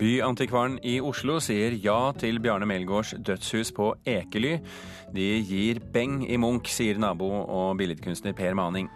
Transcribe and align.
Byantikvaren 0.00 0.78
i 0.88 0.94
Oslo 1.04 1.34
sier 1.44 1.74
ja 1.76 1.98
til 2.16 2.38
Bjarne 2.40 2.64
Melgaards 2.64 3.10
dødshus 3.20 3.68
på 3.76 3.90
Ekely. 4.08 4.54
De 5.12 5.26
gir 5.44 5.82
beng 5.92 6.22
i 6.24 6.38
Munch, 6.40 6.70
sier 6.72 6.96
nabo 6.96 7.28
og 7.42 7.74
billedkunstner 7.76 8.32
Per 8.38 8.56
Maning. 8.56 8.88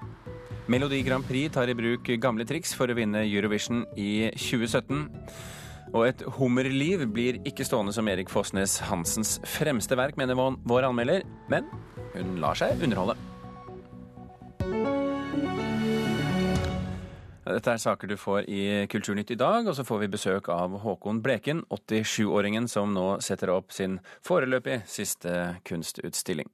Melodi 0.72 1.03
Grand 1.04 1.27
Prix 1.29 1.53
tar 1.53 1.68
i 1.68 1.77
bruk 1.77 2.09
gamle 2.22 2.48
triks 2.48 2.72
for 2.72 2.89
å 2.89 2.96
vinne 2.96 3.27
Eurovision 3.27 3.85
i 4.00 4.30
2017. 4.32 5.04
Og 5.93 6.09
et 6.09 6.25
hummerliv 6.39 7.05
blir 7.12 7.43
ikke 7.45 7.68
stående 7.68 7.93
som 7.93 8.09
Erik 8.09 8.32
Fossnes 8.32 8.79
Hansens 8.89 9.36
fremste 9.45 10.00
verk, 10.00 10.16
mener 10.16 10.41
vår 10.41 10.89
anmelder, 10.89 11.29
men 11.52 11.68
hun 12.16 12.39
lar 12.41 12.57
seg 12.57 12.80
underholde. 12.80 13.21
Dette 17.44 17.75
er 17.75 17.80
saker 17.80 18.08
du 18.08 18.16
får 18.16 18.46
i 18.48 18.62
Kulturnytt 18.89 19.34
i 19.34 19.36
dag, 19.36 19.66
og 19.68 19.76
så 19.76 19.85
får 19.85 19.98
vi 20.04 20.12
besøk 20.14 20.48
av 20.48 20.79
Håkon 20.80 21.21
Bleken, 21.25 21.61
87-åringen 21.68 22.68
som 22.72 22.94
nå 22.96 23.18
setter 23.25 23.52
opp 23.52 23.75
sin 23.76 23.98
foreløpig 24.25 24.80
siste 24.89 25.58
kunstutstilling. 25.68 26.49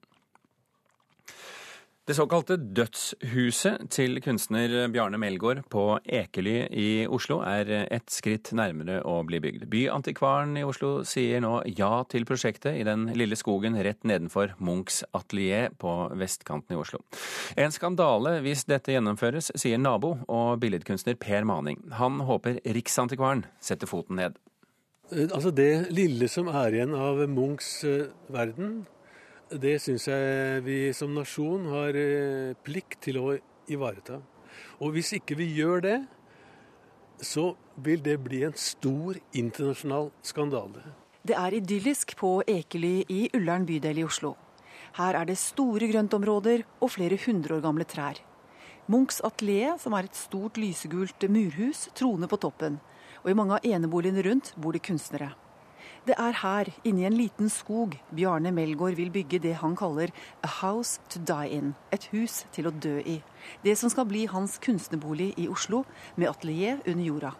Det 2.10 2.16
såkalte 2.18 2.56
Dødshuset 2.58 3.84
til 3.94 4.16
kunstner 4.18 4.72
Bjarne 4.90 5.18
Melgaard 5.22 5.60
på 5.70 5.84
Ekely 6.02 6.64
i 6.74 6.88
Oslo 7.06 7.36
er 7.46 7.70
et 7.84 8.10
skritt 8.10 8.50
nærmere 8.50 8.96
å 9.06 9.20
bli 9.28 9.38
bygd. 9.38 9.68
Byantikvaren 9.70 10.58
i 10.58 10.64
Oslo 10.66 11.04
sier 11.06 11.38
nå 11.44 11.60
ja 11.78 12.02
til 12.10 12.26
prosjektet 12.26 12.80
i 12.80 12.82
den 12.88 13.06
lille 13.14 13.38
skogen 13.38 13.78
rett 13.78 14.02
nedenfor 14.02 14.56
Munchs 14.58 15.04
atelier 15.14 15.70
på 15.78 15.94
vestkanten 16.18 16.74
i 16.74 16.82
Oslo. 16.82 17.04
En 17.54 17.70
skandale 17.70 18.40
hvis 18.42 18.66
dette 18.66 18.90
gjennomføres, 18.90 19.54
sier 19.54 19.78
nabo 19.78 20.16
og 20.26 20.58
billedkunstner 20.66 21.14
Per 21.14 21.46
Maning. 21.46 21.78
Han 22.02 22.24
håper 22.26 22.58
Riksantikvaren 22.66 23.46
setter 23.62 23.86
foten 23.86 24.18
ned. 24.18 24.42
Altså 25.28 25.54
Det 25.54 25.92
lille 25.94 26.26
som 26.26 26.50
er 26.50 26.74
igjen 26.74 26.98
av 26.98 27.22
Munchs 27.30 27.76
eh, 27.86 28.08
verden, 28.34 28.80
det 29.50 29.80
syns 29.82 30.06
jeg 30.06 30.62
vi 30.62 30.78
som 30.94 31.10
nasjon 31.14 31.66
har 31.72 31.96
eh, 31.98 32.54
plikt 32.62 33.00
til 33.06 33.18
å 33.18 33.34
ivareta. 33.70 34.20
Og 34.80 34.94
hvis 34.94 35.14
ikke 35.18 35.36
vi 35.38 35.48
gjør 35.56 35.82
det, 35.84 35.98
så 37.20 37.50
vil 37.76 38.02
det 38.02 38.16
bli 38.22 38.44
en 38.46 38.56
stor 38.56 39.18
internasjonal 39.36 40.10
skandale. 40.24 40.94
Det 41.26 41.36
er 41.36 41.58
idyllisk 41.58 42.14
på 42.16 42.40
Ekely 42.48 43.04
i 43.12 43.20
Ullern 43.36 43.66
bydel 43.68 44.00
i 44.00 44.06
Oslo. 44.06 44.36
Her 44.96 45.18
er 45.18 45.28
det 45.28 45.38
store 45.38 45.90
grøntområder 45.90 46.64
og 46.80 46.94
flere 46.94 47.18
hundre 47.26 47.58
år 47.58 47.66
gamle 47.66 47.84
trær. 47.84 48.22
Munchs 48.90 49.20
atelier, 49.22 49.76
som 49.78 49.94
er 49.94 50.08
et 50.08 50.16
stort 50.18 50.56
lysegult 50.58 51.28
murhus, 51.30 51.88
troner 51.94 52.30
på 52.30 52.40
toppen. 52.40 52.80
Og 53.22 53.30
i 53.30 53.36
mange 53.36 53.58
av 53.58 53.66
eneboligene 53.66 54.24
rundt 54.26 54.54
bor 54.56 54.74
det 54.74 54.82
kunstnere. 54.86 55.34
Det 56.08 56.14
er 56.16 56.32
her, 56.40 56.68
inni 56.88 57.04
en 57.04 57.12
liten 57.12 57.50
skog, 57.52 57.92
Bjarne 58.16 58.48
Melgaard 58.56 58.96
vil 58.96 59.10
bygge 59.12 59.38
det 59.44 59.52
han 59.60 59.74
kaller 59.76 60.08
'a 60.42 60.48
house 60.62 60.98
to 61.10 61.20
die 61.20 61.48
in'. 61.52 61.74
Et 61.92 62.04
hus 62.12 62.46
til 62.52 62.66
å 62.66 62.70
dø 62.70 63.02
i. 63.04 63.22
Det 63.62 63.76
som 63.76 63.90
skal 63.90 64.06
bli 64.06 64.24
hans 64.24 64.58
kunstnerbolig 64.58 65.34
i 65.36 65.46
Oslo, 65.48 65.84
med 66.16 66.28
atelier 66.28 66.80
under 66.86 67.04
jorda. 67.04 67.32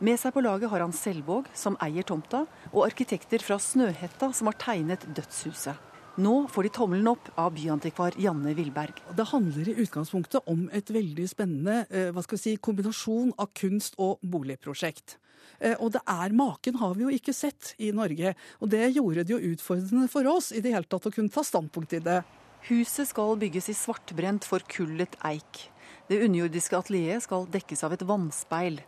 Med 0.00 0.18
seg 0.20 0.34
på 0.34 0.42
laget 0.42 0.70
har 0.70 0.80
han 0.80 0.92
Selvåg, 0.92 1.46
som 1.54 1.76
eier 1.80 2.02
tomta, 2.02 2.46
og 2.74 2.84
arkitekter 2.84 3.38
fra 3.38 3.56
Snøhetta, 3.56 4.34
som 4.34 4.46
har 4.48 4.58
tegnet 4.58 5.06
dødshuset. 5.14 5.87
Nå 6.18 6.48
får 6.50 6.66
de 6.66 6.70
tommelen 6.74 7.06
opp 7.12 7.28
av 7.38 7.52
byantikvar 7.54 8.16
Janne 8.18 8.50
Vilberg. 8.58 8.96
Det 9.14 9.28
handler 9.30 9.68
i 9.70 9.74
utgangspunktet 9.84 10.48
om 10.50 10.64
et 10.74 10.88
veldig 10.90 11.28
spennende 11.30 11.84
eh, 11.94 12.34
si, 12.34 12.56
kombinasjon 12.58 13.30
av 13.38 13.52
kunst- 13.54 13.94
og 14.02 14.18
boligprosjekt. 14.26 15.14
Eh, 15.60 15.76
og 15.78 15.92
det 15.94 16.02
er 16.10 16.34
maken 16.34 16.80
har 16.80 16.96
vi 16.98 17.04
jo 17.06 17.12
ikke 17.14 17.36
sett 17.36 17.76
i 17.78 17.92
Norge. 17.94 18.32
Og 18.58 18.72
det 18.72 18.88
gjorde 18.96 19.22
det 19.28 19.36
jo 19.36 19.52
utfordrende 19.52 20.10
for 20.10 20.26
oss 20.26 20.50
i 20.50 20.58
det 20.64 20.72
hele 20.74 20.90
tatt 20.90 21.06
å 21.06 21.12
kunne 21.14 21.30
ta 21.30 21.44
standpunkt 21.46 21.94
i 21.94 22.02
det. 22.02 22.24
Huset 22.66 23.12
skal 23.12 23.38
bygges 23.38 23.70
i 23.70 23.76
svartbrent, 23.78 24.48
forkullet 24.48 25.14
eik. 25.22 25.68
Det 26.10 26.18
underjordiske 26.24 26.80
atelieret 26.80 27.28
skal 27.28 27.46
dekkes 27.46 27.86
av 27.86 27.94
et 27.94 28.02
vannspeil. 28.02 28.80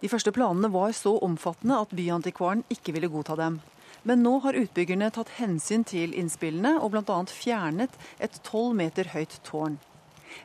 De 0.00 0.08
første 0.08 0.32
planene 0.32 0.72
var 0.72 0.96
så 0.96 1.12
omfattende 1.28 1.76
at 1.76 1.92
byantikvaren 1.92 2.64
ikke 2.72 2.96
ville 2.96 3.12
godta 3.12 3.36
dem. 3.36 3.60
Men 4.02 4.24
nå 4.24 4.38
har 4.46 4.56
utbyggerne 4.56 5.10
tatt 5.12 5.36
hensyn 5.40 5.84
til 5.84 6.16
innspillene 6.16 6.78
og 6.80 6.94
bl.a. 6.94 7.20
fjernet 7.28 7.96
et 8.18 8.40
tolv 8.46 8.74
meter 8.78 9.12
høyt 9.12 9.40
tårn. 9.46 9.78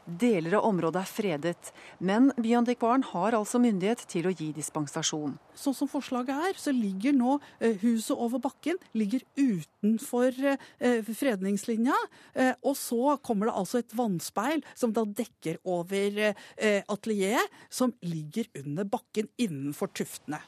Deler 0.06 0.58
av 0.58 0.68
området 0.68 1.02
er 1.02 1.10
fredet, 1.10 1.72
men 2.04 2.32
Byantikvaren 2.42 3.06
har 3.12 3.38
altså 3.38 3.62
myndighet 3.62 4.04
til 4.10 4.28
å 4.30 4.34
gi 4.34 4.52
dispensasjon. 4.56 5.36
Sånn 5.58 5.78
som 5.78 5.90
forslaget 5.90 6.50
er, 6.50 6.60
så 6.60 6.74
ligger 6.76 7.16
nå 7.16 7.38
eh, 7.60 7.78
huset 7.84 8.16
over 8.18 8.42
bakken 8.44 8.80
ligger 8.98 9.24
utenfor 9.38 10.42
eh, 10.56 11.06
fredningslinja. 11.06 11.98
Eh, 12.34 12.54
og 12.66 12.78
så 12.80 13.16
kommer 13.26 13.50
det 13.50 13.58
altså 13.62 13.82
et 13.82 13.96
vannspeil 13.98 14.66
som 14.74 14.94
da 14.96 15.06
dekker 15.06 15.62
over 15.64 16.34
atelieret, 16.92 17.54
som 17.70 17.94
ligger 18.06 18.50
under 18.62 18.88
bakken 18.90 19.30
innenfor 19.42 19.92
tuftene. 19.96 20.42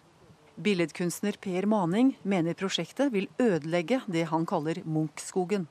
Billedkunstner 0.57 1.38
Per 1.41 1.66
Maning 1.69 2.16
mener 2.23 2.57
prosjektet 2.57 3.13
vil 3.13 3.29
ødelegge 3.40 4.01
det 4.12 4.28
han 4.31 4.45
kaller 4.50 4.81
Munch-skogen 4.85 5.68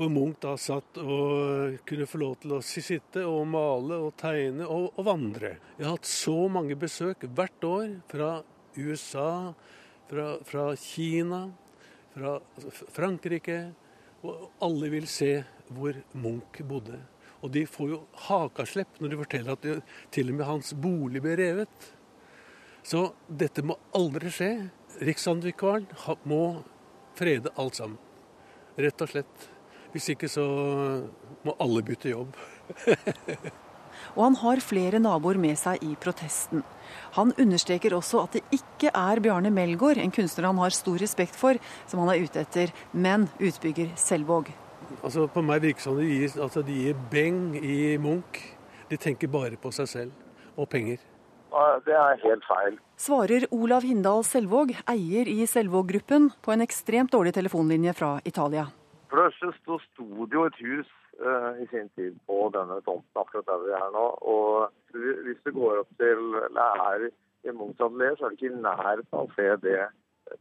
hvor 0.00 0.08
Munch 0.08 0.38
da 0.40 0.54
satt 0.56 0.96
og 1.02 1.74
kunne 1.84 2.06
få 2.08 2.18
lov 2.22 2.38
til 2.40 2.54
å 2.56 2.62
sitte 2.64 3.20
og 3.28 3.42
male 3.52 3.98
og 4.00 4.14
tegne 4.16 4.64
og, 4.64 4.94
og 4.96 5.04
vandre. 5.04 5.50
Jeg 5.76 5.84
har 5.84 5.98
hatt 5.98 6.08
så 6.08 6.36
mange 6.48 6.76
besøk 6.80 7.26
hvert 7.28 7.66
år 7.68 7.90
fra 8.08 8.30
USA, 8.78 9.52
fra, 10.08 10.30
fra 10.48 10.64
Kina, 10.80 11.42
fra 12.14 12.38
Frankrike. 12.96 13.58
Og 14.24 14.48
alle 14.64 14.88
vil 14.92 15.08
se 15.08 15.34
hvor 15.68 16.00
Munch 16.16 16.62
bodde. 16.64 16.96
Og 17.44 17.52
de 17.52 17.66
får 17.68 17.92
jo 17.92 18.02
hakaslepp 18.28 19.00
når 19.00 19.12
de 19.12 19.20
forteller 19.20 19.56
at 19.56 19.92
til 20.16 20.32
og 20.32 20.40
med 20.40 20.48
hans 20.48 20.72
bolig 20.80 21.20
ble 21.24 21.36
revet. 21.40 21.92
Så 22.90 23.04
dette 23.28 23.62
må 23.62 23.76
aldri 23.94 24.32
skje. 24.34 24.50
Riksantikvaren 25.06 25.86
må 26.26 26.42
frede 27.18 27.52
alt 27.60 27.78
sammen. 27.78 27.98
Rett 28.80 29.02
og 29.04 29.10
slett. 29.12 29.48
Hvis 29.92 30.08
ikke 30.12 30.30
så 30.30 30.44
må 31.46 31.54
alle 31.62 31.82
bytte 31.86 32.10
jobb. 32.10 32.34
og 34.16 34.20
han 34.24 34.38
har 34.40 34.62
flere 34.62 35.00
naboer 35.02 35.38
med 35.42 35.58
seg 35.58 35.82
i 35.86 35.92
protesten. 36.02 36.64
Han 37.18 37.34
understreker 37.42 37.94
også 37.94 38.24
at 38.24 38.38
det 38.38 38.58
ikke 38.58 38.90
er 38.94 39.22
Bjarne 39.22 39.52
Melgaard, 39.54 39.98
en 39.98 40.14
kunstner 40.14 40.48
han 40.48 40.62
har 40.62 40.74
stor 40.74 40.98
respekt 41.02 41.38
for, 41.38 41.58
som 41.90 42.02
han 42.02 42.12
er 42.14 42.26
ute 42.26 42.42
etter, 42.42 42.74
men 42.92 43.28
utbygger 43.38 43.94
Selvåg. 43.98 44.50
Altså, 45.00 45.28
på 45.30 45.42
meg 45.46 45.62
virker 45.62 45.82
det 45.82 45.86
som 45.86 45.98
de 45.98 46.10
gir, 46.10 46.34
altså, 46.42 46.66
de 46.66 46.80
gir 46.86 47.06
beng 47.10 47.54
i 47.58 47.94
Munch. 48.02 48.42
De 48.90 48.98
tenker 48.98 49.30
bare 49.30 49.58
på 49.58 49.70
seg 49.74 49.90
selv 49.90 50.58
og 50.58 50.70
penger. 50.70 51.02
Det 51.86 51.96
er 51.96 52.20
helt 52.22 52.44
feil. 52.46 52.76
Svarer 53.00 53.46
Olav 53.54 53.82
Hindal 53.86 54.22
Selvåg, 54.26 54.74
eier 54.90 55.28
i 55.30 55.46
Selvåg-gruppen, 55.50 56.30
på 56.44 56.54
en 56.54 56.62
ekstremt 56.64 57.12
dårlig 57.12 57.34
telefonlinje 57.34 57.94
fra 57.98 58.10
Italia. 58.24 58.68
For 59.10 59.24
det 59.24 59.34
så 59.38 59.78
sto 59.88 60.26
det 60.30 60.38
jo 60.38 60.44
et 60.46 60.58
hus 60.62 60.90
uh, 61.18 61.56
i 61.62 61.66
sin 61.72 61.88
tid 61.98 62.18
på 62.26 62.44
denne 62.54 62.78
tomten 62.86 63.22
akkurat 63.22 63.48
der 63.48 63.64
vi 63.64 63.72
er 63.74 63.88
nå. 63.96 64.04
Og 64.34 64.70
hvis 64.94 65.40
du 65.44 65.50
går 65.56 65.82
opp 65.82 65.90
til 65.98 66.20
eller 66.44 66.84
er 66.86 67.08
i 67.10 67.54
Munchs 67.56 67.80
atelier, 67.80 68.14
så 68.18 68.28
er 68.28 68.34
det 68.34 68.38
ikke 68.38 68.52
i 68.52 68.62
nærheten 68.62 69.18
av 69.18 69.26
å 69.26 69.34
se 69.34 69.48
det 69.64 69.80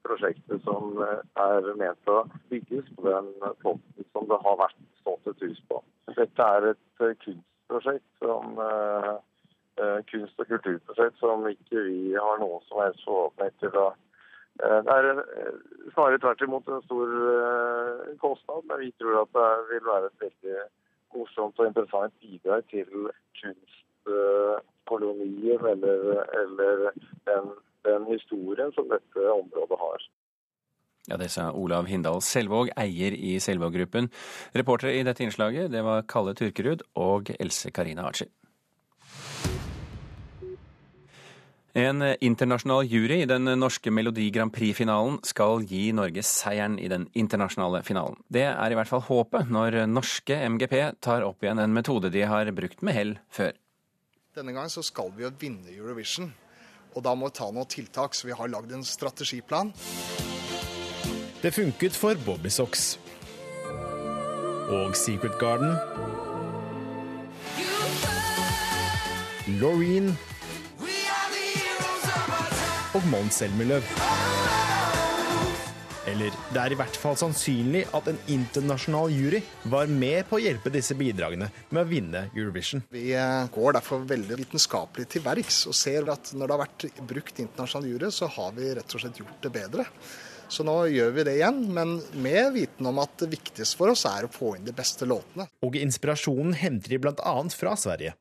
prosjektet 0.05 0.61
som 0.65 0.99
eh, 1.01 1.21
er 1.41 1.71
ment 1.79 2.11
å 2.11 2.19
bygges 2.51 2.89
på 2.97 3.07
den 3.07 3.31
tomten 3.63 4.07
som 4.13 4.27
det 4.29 4.37
har 4.43 4.59
vært 4.59 4.77
stått 5.01 5.31
et 5.31 5.47
hus 5.47 5.61
på. 5.71 5.81
Dette 6.17 6.49
er 6.55 6.71
et 6.73 7.01
uh, 7.01 7.13
kunstprosjekt 7.23 8.07
som 8.21 8.59
uh, 8.59 9.15
kunst- 10.11 10.41
og 10.41 10.49
kulturprosjekt 10.49 11.21
som 11.21 11.45
ikke 11.47 11.85
vi 11.87 12.13
har 12.13 12.41
noen 12.41 12.61
som 12.67 12.81
helst 12.83 13.05
forhåpning 13.07 13.53
til 13.61 13.77
å 13.79 13.87
Eh, 14.59 14.79
det 14.85 14.91
er 14.91 15.05
eh, 15.13 15.19
snarere 15.93 16.19
tvert 16.19 16.41
imot 16.43 16.67
en 16.67 16.81
stor 16.83 17.07
eh, 17.31 18.11
kostnad, 18.19 18.61
men 18.67 18.77
vi 18.83 18.91
tror 18.99 19.21
at 19.21 19.31
det 19.37 19.51
vil 19.71 19.85
være 19.87 20.05
et 20.09 20.21
veldig 20.25 20.57
morsomt 21.15 21.59
og 21.59 21.67
interessant 21.69 22.13
bidrag 22.19 22.61
til 22.73 22.89
kunstkolonien 23.39 25.61
eller, 25.73 25.99
eller 26.41 26.75
den, 27.29 27.45
den 27.87 28.01
historien 28.11 28.71
som 28.75 28.85
dette 28.91 29.19
området 29.31 29.77
har. 29.85 29.99
Ja, 31.09 31.15
Det 31.17 31.29
sa 31.31 31.43
Olav 31.55 31.85
Hindal 31.87 32.21
Selvåg, 32.21 32.69
eier 32.77 33.13
i 33.15 33.39
Selvåg-gruppen. 33.41 34.09
Reportere 34.59 34.99
i 34.99 35.03
dette 35.07 35.23
innslaget 35.23 35.71
det 35.71 35.83
var 35.87 36.03
Kalle 36.03 36.33
Turkerud 36.35 36.83
og 36.99 37.31
Else 37.39 37.71
Karina 37.71 38.03
Archi. 38.11 38.27
En 41.77 42.01
internasjonal 42.01 42.87
jury 42.89 43.19
i 43.21 43.29
den 43.29 43.45
norske 43.59 43.91
Melodi 43.93 44.31
Grand 44.33 44.53
Prix-finalen 44.53 45.19
skal 45.27 45.61
gi 45.69 45.91
Norge 45.93 46.23
seieren 46.25 46.79
i 46.81 46.87
den 46.89 47.05
internasjonale 47.13 47.83
finalen. 47.85 48.17
Det 48.27 48.47
er 48.49 48.73
i 48.73 48.77
hvert 48.77 48.89
fall 48.89 49.05
håpet 49.05 49.51
når 49.53 49.83
norske 49.85 50.33
MGP 50.49 50.75
tar 51.01 51.25
opp 51.27 51.45
igjen 51.45 51.61
en 51.61 51.75
metode 51.75 52.09
de 52.09 52.25
har 52.25 52.49
brukt 52.57 52.81
med 52.81 52.97
hell 52.97 53.17
før. 53.29 53.53
Denne 54.35 54.55
gangen 54.55 54.73
så 54.73 54.81
skal 54.85 55.11
vi 55.13 55.27
jo 55.27 55.33
vinne 55.37 55.69
Eurovision. 55.75 56.31
Og 56.97 57.03
da 57.05 57.13
må 57.13 57.29
vi 57.29 57.37
ta 57.37 57.51
noen 57.53 57.69
tiltak, 57.69 58.17
så 58.17 58.25
vi 58.25 58.33
har 58.33 58.49
lagd 58.49 58.73
en 58.73 58.85
strategiplan. 58.85 59.69
Det 61.41 61.53
funket 61.53 61.93
for 61.95 62.17
Bobby 62.25 62.49
Socks. 62.49 62.97
Og 64.69 64.97
Secret 64.97 65.37
Garden. 65.39 65.77
Laureen. 69.61 70.11
Og 72.97 73.03
Mons 73.05 73.35
Selmerløv. 73.37 73.85
Eller 76.09 76.33
det 76.49 76.57
er 76.57 76.73
i 76.73 76.77
hvert 76.79 76.95
fall 76.97 77.17
sannsynlig 77.19 77.83
at 77.93 78.07
en 78.09 78.17
internasjonal 78.33 79.11
jury 79.13 79.43
var 79.69 79.91
med 79.93 80.25
på 80.25 80.39
å 80.39 80.41
hjelpe 80.41 80.71
disse 80.73 80.95
bidragene 80.97 81.51
med 81.69 81.81
å 81.83 81.89
vinne 81.89 82.23
Eurovision. 82.31 82.81
Vi 82.89 83.11
eh, 83.13 83.43
går 83.53 83.77
derfor 83.77 84.07
veldig 84.09 84.39
vitenskapelig 84.39 85.05
til 85.13 85.21
verks 85.27 85.61
og 85.69 85.77
ser 85.77 86.09
at 86.09 86.31
når 86.33 86.49
det 86.49 86.55
har 86.55 86.63
vært 86.63 86.87
brukt 87.11 87.43
internasjonal 87.43 87.91
jury, 87.91 88.09
så 88.15 88.31
har 88.39 88.57
vi 88.57 88.71
rett 88.79 88.97
og 88.97 89.03
slett 89.03 89.21
gjort 89.21 89.45
det 89.45 89.53
bedre. 89.53 89.85
Så 90.49 90.65
nå 90.65 90.79
gjør 90.89 91.11
vi 91.13 91.27
det 91.27 91.35
igjen, 91.37 91.59
men 91.75 91.99
med 92.25 92.55
viten 92.55 92.89
om 92.89 93.03
at 93.03 93.13
det 93.21 93.29
viktigste 93.35 93.77
for 93.77 93.93
oss 93.93 94.07
er 94.09 94.25
å 94.25 94.33
få 94.33 94.55
inn 94.57 94.65
de 94.65 94.73
beste 94.73 95.05
låtene. 95.05 95.45
Og 95.61 95.77
inspirasjonen 95.77 96.57
henter 96.57 96.95
de 96.95 97.03
bl.a. 97.05 97.35
fra 97.53 97.75
Sverige. 97.77 98.15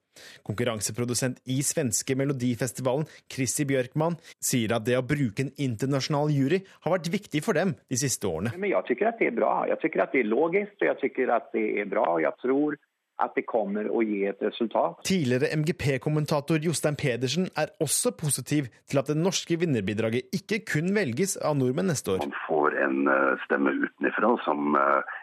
Konkurranseprodusent 0.46 1.40
i 1.50 1.60
svenske 1.66 2.16
Melodifestivalen, 2.18 3.08
Chrissy 3.30 3.66
Bjørkman, 3.68 4.18
sier 4.40 4.76
at 4.76 4.86
det 4.88 4.98
å 4.98 5.06
bruke 5.06 5.46
en 5.46 5.54
internasjonal 5.56 6.32
jury 6.34 6.62
har 6.84 6.96
vært 6.96 7.12
viktig 7.12 7.42
for 7.44 7.58
dem 7.58 7.74
de 7.88 8.00
siste 8.00 8.28
årene. 8.28 8.54
Men 8.56 8.72
jeg 8.72 8.90
syns 8.90 9.18
det 9.20 9.30
er 9.30 9.38
bra. 9.38 9.54
Jeg 9.70 9.80
syns 9.82 9.98
det 10.12 10.22
er 10.22 10.30
logisk, 10.30 10.76
og 10.80 10.86
jeg 10.90 11.00
syns 11.02 11.50
det 11.54 11.66
er 11.82 11.90
bra. 11.90 12.06
Jeg 12.22 12.36
tror 12.42 12.78
at 13.18 13.34
det 13.34 13.44
kommer 13.50 13.88
å 13.90 14.02
gi 14.06 14.22
et 14.30 14.42
resultat. 14.44 15.00
Tidligere 15.06 15.50
MGP-kommentator 15.58 16.62
Jostein 16.62 16.98
Pedersen 16.98 17.48
er 17.58 17.72
også 17.82 18.12
positiv 18.18 18.68
til 18.88 19.00
at 19.00 19.10
det 19.10 19.18
norske 19.18 19.58
vinnerbidraget 19.58 20.30
ikke 20.38 20.60
kun 20.68 20.92
velges 20.94 21.36
av 21.42 21.58
nordmenn 21.58 21.90
neste 21.90 22.14
år. 22.14 22.22
Man 22.22 22.36
får 22.46 22.78
en 22.84 23.00
eh, 23.10 23.46
stemme 23.46 23.74
utenfra 23.82 24.34
som 24.46 24.78
eh, 24.78 25.16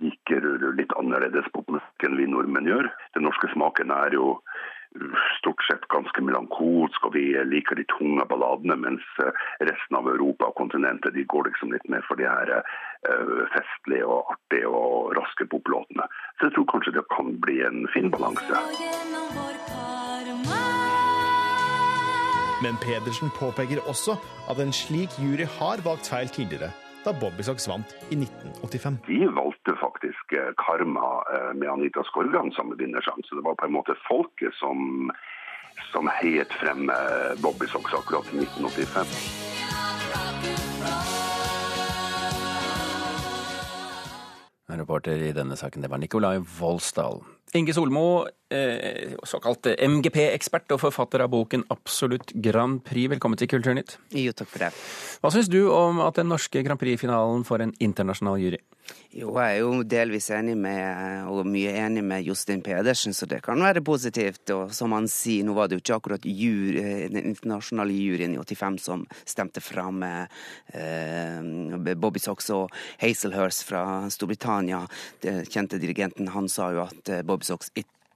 liker 0.00 0.46
litt 0.78 0.92
annerledes 0.98 1.48
popmusikk 1.54 2.06
enn 2.06 2.18
vi 2.18 2.30
nordmenn 2.30 2.68
gjør. 2.68 2.88
Den 3.16 3.26
norske 3.28 3.50
smaken 3.54 3.92
er 3.94 4.16
jo 4.16 4.38
stort 5.38 5.62
sett 5.70 5.88
ganske 5.88 6.22
melankolsk, 6.22 7.06
og 7.06 7.14
vi 7.16 7.24
liker 7.50 7.78
de 7.78 7.86
tunge 7.90 8.24
balladene, 8.30 8.76
mens 8.78 9.06
eh, 9.24 9.32
resten 9.66 9.98
av 9.98 10.08
Europa 10.10 10.50
og 10.50 10.58
kontinentet 10.60 11.16
de 11.16 11.24
går 11.26 11.48
liksom 11.50 11.74
litt 11.74 11.88
mer 11.90 12.04
for 12.06 12.20
de 12.20 12.28
her 12.28 12.52
uh, 12.54 13.42
festlige 13.54 14.06
og 14.06 14.30
artige 14.36 14.70
og 14.70 15.16
raske 15.18 15.48
poplåtene. 15.50 16.06
Så 16.38 16.48
jeg 16.48 16.56
tror 16.56 16.70
kanskje 16.70 16.94
det 16.98 17.06
kan 17.10 17.34
bli 17.42 17.58
en 17.66 17.88
fin 17.94 18.10
balanse. 18.14 18.62
Men 22.62 22.78
Pedersen 22.80 23.34
påpeker 23.34 23.82
også 23.90 24.14
at 24.48 24.62
en 24.62 24.72
slik 24.72 25.18
jury 25.20 25.48
har 25.58 25.82
valgt 25.84 26.08
feil 26.08 26.30
tidligere 26.32 26.70
da 27.04 27.12
Bobby 27.12 27.44
Socks 27.46 27.68
vant 27.68 27.94
i 28.10 28.16
1985. 28.16 28.98
De 29.06 29.20
valgte 29.36 29.76
faktisk 29.80 30.32
eh, 30.32 30.50
Karma 30.60 31.10
eh, 31.34 31.52
med 31.54 31.68
Anita 31.68 32.04
Skorgan 32.08 32.52
som 32.56 32.72
vinnersang, 32.78 33.20
så 33.24 33.38
det 33.38 33.44
var 33.44 33.54
på 33.60 33.68
en 33.68 33.76
måte 33.76 33.96
folket 34.08 34.54
som, 34.60 35.10
som 35.92 36.08
heiet 36.20 36.52
frem 36.60 36.88
Bobbysocks 36.88 37.42
Bobby 37.42 37.66
Socks 37.72 37.94
akkurat 38.00 38.34
i 38.34 38.44
1985. 38.44 39.52
Reporter 44.84 45.16
i 45.16 45.32
denne 45.32 45.56
saken, 45.56 45.82
det 45.84 45.90
var 45.92 46.00
Nikolai 46.02 46.38
Volsdal. 46.58 47.22
Inge 47.54 47.72
Solmo, 47.72 48.26
eh, 48.26 48.32
såkalt 49.24 49.66
MGP-ekspert 49.80 50.74
og 50.76 50.82
forfatter 50.82 51.24
av 51.24 51.32
boken 51.32 51.64
Absolutt 51.72 52.34
Grand 52.44 52.82
Prix. 52.84 53.08
Velkommen 53.14 53.40
til 53.40 53.48
Kulturnytt. 53.50 53.96
Jo, 54.14 54.34
takk 54.36 54.50
for 54.52 54.66
det. 54.66 54.70
Hva 55.22 55.32
syns 55.34 55.48
du 55.50 55.62
om 55.72 56.02
at 56.04 56.20
den 56.20 56.30
norske 56.30 56.62
Grand 56.62 56.80
Prix-finalen 56.80 57.46
får 57.48 57.64
en 57.64 57.74
internasjonal 57.82 58.42
jury? 58.42 58.60
Jo, 59.14 59.30
jeg 59.38 59.54
er 59.54 59.60
jo 59.62 59.84
delvis 59.86 60.26
enig 60.34 60.56
med, 60.58 61.28
og 61.30 61.46
mye 61.46 61.70
enig 61.84 62.02
med 62.04 62.26
Justin 62.26 62.60
Pedersen, 62.66 63.14
så 63.14 63.28
det 63.30 63.38
kan 63.46 63.62
være 63.62 63.82
positivt. 63.86 64.50
Og 64.50 64.74
som 64.74 64.92
han 64.96 65.06
sier, 65.08 65.46
nå 65.46 65.54
var 65.54 65.70
det 65.70 65.78
jo 65.78 65.84
ikke 65.84 65.98
akkurat 66.00 66.26
jury, 66.26 66.82
eh, 66.82 67.04
den 67.12 67.30
internasjonale 67.30 67.94
juryen 67.94 68.34
i 68.34 68.40
85 68.42 68.80
som 68.82 69.06
stemte 69.22 69.62
fram 69.62 70.02
eh, 70.02 71.94
Bobby 71.94 72.20
Sox 72.20 72.50
og 72.52 72.74
Hazelhurst 73.00 73.64
fra 73.68 73.84
Storbritannia. 74.10 74.82
Den 75.22 75.44
kjente 75.46 75.78
dirigenten, 75.78 76.34
han 76.34 76.50
sa 76.50 76.72
jo 76.74 76.84
at 76.88 77.14
eh, 77.14 77.22
Bobby 77.22 77.46
Sox 77.46 77.70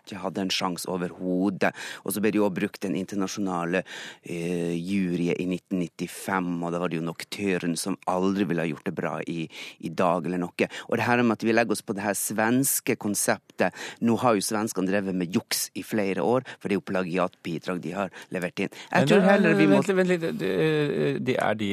ikke 0.09 0.23
hadde 0.25 0.45
en 0.45 0.53
sjanse 0.53 0.89
overhodet. 0.91 1.73
Og 2.05 2.15
så 2.15 2.23
ble 2.23 2.33
det 2.35 2.41
jo 2.41 2.49
brukt 2.53 2.81
den 2.85 2.97
internasjonale 2.99 3.85
eh, 3.85 4.75
juryen 4.75 5.39
i 5.39 5.47
1995, 5.59 6.51
og 6.65 6.75
da 6.75 6.83
var 6.83 6.93
det 6.93 7.01
jo 7.01 7.07
Nocturne 7.07 7.79
som 7.81 7.99
aldri 8.11 8.49
ville 8.49 8.65
ha 8.65 8.71
gjort 8.71 8.89
det 8.89 8.97
bra 8.97 9.15
i, 9.23 9.45
i, 9.85 9.93
dag 9.93 10.27
eller 10.27 10.43
noe. 10.43 10.71
Og 10.89 10.99
det 10.99 11.07
her 11.07 11.23
med 11.23 11.39
at 11.39 11.47
vi 11.47 11.55
legger 11.55 11.77
oss 11.77 11.85
på 11.85 11.97
det 11.97 12.07
her 12.07 12.17
svenske 12.19 12.99
konseptet 13.01 13.75
Nå 14.07 14.15
har 14.23 14.37
jo 14.37 14.45
svenskene 14.45 14.87
drevet 14.87 15.17
med 15.19 15.35
juks 15.35 15.67
i 15.79 15.83
flere 15.87 16.23
år, 16.23 16.47
for 16.59 16.69
det 16.69 16.77
er 16.77 16.79
jo 16.79 16.87
plagiatbidrag 16.93 17.81
de 17.83 17.95
har 17.97 18.13
levert 18.35 18.63
inn. 18.63 18.77
Jeg 18.93 19.11
tror 19.11 19.25
heller 19.27 19.59
vi 19.59 19.67
må... 19.71 19.81
Vent 19.83 20.13
litt, 20.13 20.23
vent 20.23 20.45
litt. 20.45 21.33
Er 21.39 21.59
de 21.59 21.71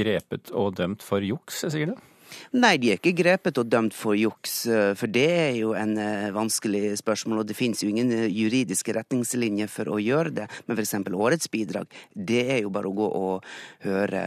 grepet 0.00 0.52
og 0.56 0.78
dømt 0.80 1.04
for 1.04 1.24
juks, 1.24 1.64
sier 1.68 1.92
du? 1.92 2.09
Nei, 2.52 2.74
de 2.80 2.92
er 2.92 2.98
ikke 2.98 3.14
grepet 3.16 3.58
og 3.60 3.68
dømt 3.70 3.94
for 3.96 4.16
juks, 4.18 4.64
eh, 4.66 4.92
for 4.98 5.10
det 5.12 5.26
er 5.30 5.56
jo 5.60 5.72
en 5.78 5.96
eh, 6.00 6.30
vanskelig 6.34 6.96
spørsmål. 7.00 7.42
Og 7.42 7.50
det 7.50 7.56
finnes 7.58 7.82
jo 7.82 7.90
ingen 7.90 8.10
eh, 8.14 8.26
juridiske 8.30 8.94
retningslinjer 8.96 9.70
for 9.70 9.90
å 9.92 9.98
gjøre 10.02 10.34
det. 10.40 10.46
Men 10.66 10.78
f.eks. 10.78 10.96
årets 11.10 11.50
bidrag, 11.52 11.90
det 12.14 12.42
er 12.56 12.62
jo 12.64 12.72
bare 12.74 12.90
å 12.90 12.96
gå 12.96 13.08
og 13.20 13.48
høre 13.84 14.22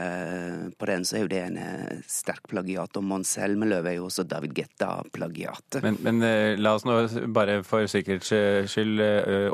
på 0.78 0.90
den, 0.90 1.06
så 1.08 1.18
er 1.18 1.26
jo 1.26 1.32
det 1.32 1.42
en 1.48 1.60
sterk 2.10 2.48
plagiat. 2.52 2.96
Og 3.00 3.08
Mons 3.08 3.36
Helmeløv 3.42 3.90
er 3.90 3.98
jo 3.98 4.08
også 4.10 4.26
David 4.28 4.56
Getta-plagiat. 4.58 5.80
Men, 5.84 6.00
men, 6.06 6.22
la 6.62 6.76
oss 6.78 6.86
nå 6.88 7.00
bare 7.34 7.60
for 7.68 7.88
sikkerhets 7.90 8.32
skyld 8.72 9.02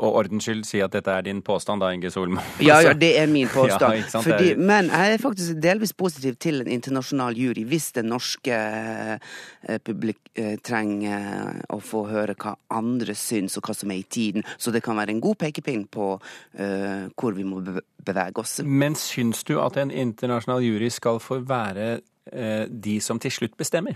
og 0.00 0.20
ordens 0.22 0.46
skyld 0.46 0.66
si 0.68 0.82
at 0.84 0.94
dette 0.94 1.12
er 1.12 1.26
din 1.26 1.42
påstand 1.44 1.82
da, 1.82 1.92
Inge 1.94 2.12
Solmo. 2.12 2.42
Ja, 2.70 2.78
ja, 2.84 2.92
det 2.94 3.14
er 3.18 3.26
min 3.30 3.48
påstand. 3.54 4.04
Ja, 4.04 4.20
Fordi, 4.22 4.54
men 4.60 4.90
jeg 4.92 5.16
er 5.16 5.22
faktisk 5.22 5.58
delvis 5.62 5.92
positiv 5.96 6.36
til 6.42 6.62
en 6.62 6.70
internasjonal 6.70 7.38
jury 7.38 7.64
hvis 7.68 7.90
den 7.96 8.10
norske 8.12 8.39
norske 8.40 9.20
eh, 9.68 9.78
publik 9.78 10.18
eh, 10.34 10.58
trenger 10.58 11.64
å 11.68 11.80
få 11.80 12.06
høre 12.08 12.34
hva 12.34 12.56
andre 12.70 13.14
syns, 13.14 13.56
og 13.56 13.62
hva 13.66 13.74
som 13.74 13.90
er 13.90 13.96
i 14.00 14.02
tiden. 14.02 14.42
Så 14.58 14.70
det 14.70 14.82
kan 14.82 14.96
være 14.96 15.10
en 15.12 15.20
god 15.20 15.36
pekepinn 15.36 15.86
på 15.88 16.20
uh, 16.20 17.08
hvor 17.16 17.32
vi 17.32 17.44
må 17.44 17.60
bevege 17.60 18.40
oss. 18.40 18.60
Men 18.64 18.94
syns 18.94 19.44
du 19.44 19.60
at 19.60 19.76
en 19.76 19.90
internasjonal 19.90 20.62
jury 20.62 20.90
skal 20.90 21.20
få 21.20 21.40
være 21.44 22.00
uh, 22.32 22.66
de 22.68 23.00
som 23.00 23.18
til 23.18 23.30
slutt 23.30 23.56
bestemmer? 23.56 23.94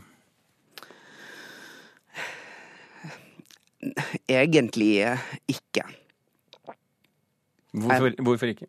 Egentlig 4.28 5.18
ikke. 5.48 5.82
Hvorfor, 7.74 8.22
hvorfor 8.22 8.46
ikke? 8.46 8.66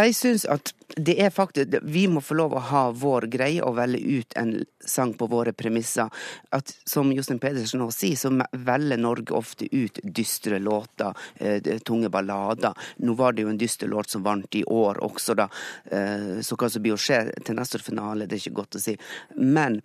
Jeg 0.00 0.14
syns 0.16 0.44
at 0.48 0.72
det 0.96 1.14
er 1.22 1.30
faktisk 1.30 1.76
Vi 1.86 2.06
må 2.10 2.22
få 2.24 2.34
lov 2.38 2.54
å 2.56 2.62
ha 2.70 2.82
vår 2.96 3.26
greie 3.30 3.62
og 3.62 3.76
velge 3.78 4.20
ut 4.20 4.36
en 4.40 4.52
sang 4.80 5.12
på 5.14 5.28
våre 5.30 5.52
premisser. 5.54 6.10
At 6.56 6.72
som 6.88 7.12
Jostein 7.14 7.38
Pedersen 7.42 7.82
nå 7.82 7.90
sier, 7.94 8.18
så 8.18 8.32
velger 8.52 8.98
Norge 9.00 9.36
ofte 9.36 9.68
ut 9.70 10.00
dystre 10.02 10.58
låter, 10.58 11.14
eh, 11.38 11.60
tunge 11.86 12.10
ballader. 12.10 12.74
Nå 13.06 13.14
var 13.14 13.32
det 13.32 13.42
jo 13.46 13.52
en 13.52 13.58
dyster 13.60 13.88
låt 13.88 14.10
som 14.10 14.22
vant 14.22 14.54
i 14.54 14.64
år 14.64 14.98
også, 15.06 15.36
da. 15.36 15.48
Eh, 15.84 16.40
så 16.42 16.56
hva 16.56 16.70
som 16.70 16.82
blir 16.82 16.96
å 16.96 17.00
skje 17.00 17.22
til 17.44 17.58
neste 17.58 17.78
finale, 17.78 18.26
det 18.26 18.38
er 18.38 18.44
ikke 18.44 18.60
godt 18.62 18.80
å 18.80 18.82
si. 18.82 18.96
Men 19.36 19.82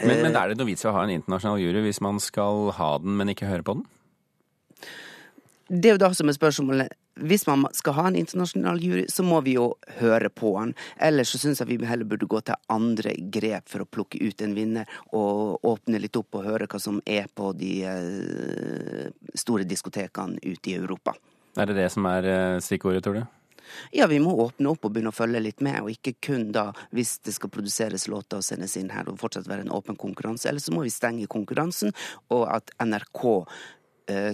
men, 0.00 0.22
men 0.22 0.36
er 0.36 0.48
det 0.48 0.56
noe 0.56 0.70
vits 0.70 0.86
i 0.86 0.88
å 0.88 0.94
ha 0.96 1.02
en 1.04 1.12
internasjonal 1.12 1.60
jury 1.60 1.82
hvis 1.84 2.00
man 2.00 2.16
skal 2.22 2.70
ha 2.78 2.94
den, 3.02 3.12
men 3.18 3.28
ikke 3.28 3.50
høre 3.50 3.66
på 3.66 3.76
den? 3.76 3.84
Det 5.68 5.90
er 5.90 5.96
jo 5.98 6.00
da 6.00 6.12
som 6.16 6.28
er 6.28 6.36
spørsmålet 6.36 6.96
hvis 7.20 7.46
man 7.46 7.66
skal 7.76 7.96
ha 7.98 8.06
en 8.08 8.16
internasjonal 8.16 8.80
jury, 8.82 9.04
så 9.08 9.24
må 9.26 9.40
vi 9.44 9.56
jo 9.58 9.72
høre 9.98 10.30
på 10.32 10.54
han. 10.56 10.74
Ellers 10.96 11.34
så 11.34 11.40
syns 11.42 11.60
jeg 11.60 11.68
vi 11.68 11.80
heller 11.88 12.08
burde 12.08 12.28
gå 12.30 12.40
til 12.46 12.56
andre 12.72 13.14
grep 13.34 13.68
for 13.68 13.84
å 13.84 13.88
plukke 13.88 14.20
ut 14.22 14.44
en 14.44 14.56
vinner, 14.56 14.88
og 15.12 15.60
åpne 15.68 16.00
litt 16.02 16.16
opp 16.16 16.40
og 16.40 16.48
høre 16.48 16.70
hva 16.70 16.80
som 16.80 17.02
er 17.04 17.28
på 17.34 17.52
de 17.58 17.74
eh, 17.88 19.12
store 19.34 19.68
diskotekene 19.68 20.40
ute 20.42 20.72
i 20.72 20.78
Europa. 20.80 21.14
Er 21.60 21.68
det 21.68 21.76
det 21.82 21.90
som 21.92 22.08
er 22.08 22.28
eh, 22.28 22.58
stikkordet, 22.64 23.04
tror 23.04 23.20
du? 23.20 23.24
Ja, 23.90 24.06
vi 24.06 24.18
må 24.20 24.34
åpne 24.42 24.72
opp 24.72 24.86
og 24.86 24.94
begynne 24.94 25.12
å 25.12 25.16
følge 25.16 25.40
litt 25.42 25.62
med, 25.64 25.80
og 25.82 25.92
ikke 25.92 26.14
kun 26.24 26.48
da 26.54 26.70
hvis 26.94 27.18
det 27.26 27.36
skal 27.36 27.52
produseres 27.52 28.08
låter 28.10 28.40
og 28.40 28.46
sendes 28.46 28.76
inn 28.80 28.90
her 28.92 29.08
og 29.08 29.20
fortsatt 29.20 29.48
være 29.48 29.66
en 29.66 29.74
åpen 29.74 29.98
konkurranse. 30.00 30.48
Eller 30.48 30.64
så 30.64 30.74
må 30.74 30.84
vi 30.86 30.92
stenge 30.92 31.30
konkurransen, 31.30 31.94
og 32.32 32.48
at 32.52 32.74
NRK 32.82 33.22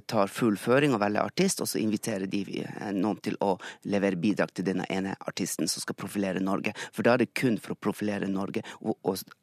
tar 0.06 0.30
fullføring 0.32 0.94
og 0.94 1.02
velger 1.02 1.24
artist, 1.24 1.62
og 1.62 1.68
så 1.70 1.80
inviterer 1.82 2.28
de 2.30 2.42
eh, 2.62 2.90
noen 2.96 3.20
til 3.24 3.38
å 3.44 3.54
levere 3.90 4.18
bidrag 4.20 4.52
til 4.54 4.66
denne 4.68 4.86
ene 4.92 5.14
artisten 5.28 5.68
som 5.70 5.84
skal 5.84 5.98
profilere 5.98 6.42
Norge. 6.44 6.74
For 6.92 7.06
da 7.06 7.16
er 7.16 7.24
det 7.24 7.34
kun 7.38 7.58
for 7.62 7.74
å 7.74 7.80
profilere 7.88 8.30
Norge, 8.30 8.64
og, 8.80 8.96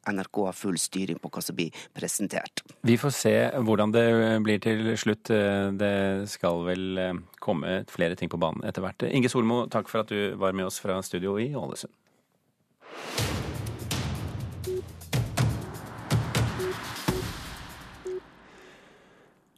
NRK 0.06 0.42
har 0.46 0.56
full 0.56 0.78
styring 0.80 1.18
på 1.20 1.30
hva 1.34 1.42
som 1.42 1.56
blir 1.58 1.74
presentert. 1.96 2.62
Vi 2.86 2.96
får 3.00 3.14
se 3.14 3.34
hvordan 3.66 3.94
det 3.94 4.06
blir 4.46 4.60
til 4.62 4.92
slutt. 4.98 5.32
Det 5.76 5.94
skal 6.30 6.62
vel 6.68 7.00
komme 7.42 7.80
flere 7.90 8.16
ting 8.18 8.30
på 8.32 8.40
banen 8.40 8.64
etter 8.68 8.84
hvert. 8.84 9.08
Inge 9.10 9.30
Solmo, 9.32 9.64
takk 9.72 9.90
for 9.90 10.04
at 10.04 10.12
du 10.12 10.36
var 10.40 10.56
med 10.56 10.70
oss 10.70 10.78
fra 10.82 11.00
studio 11.04 11.36
i 11.42 11.50
Ålesund. 11.58 11.92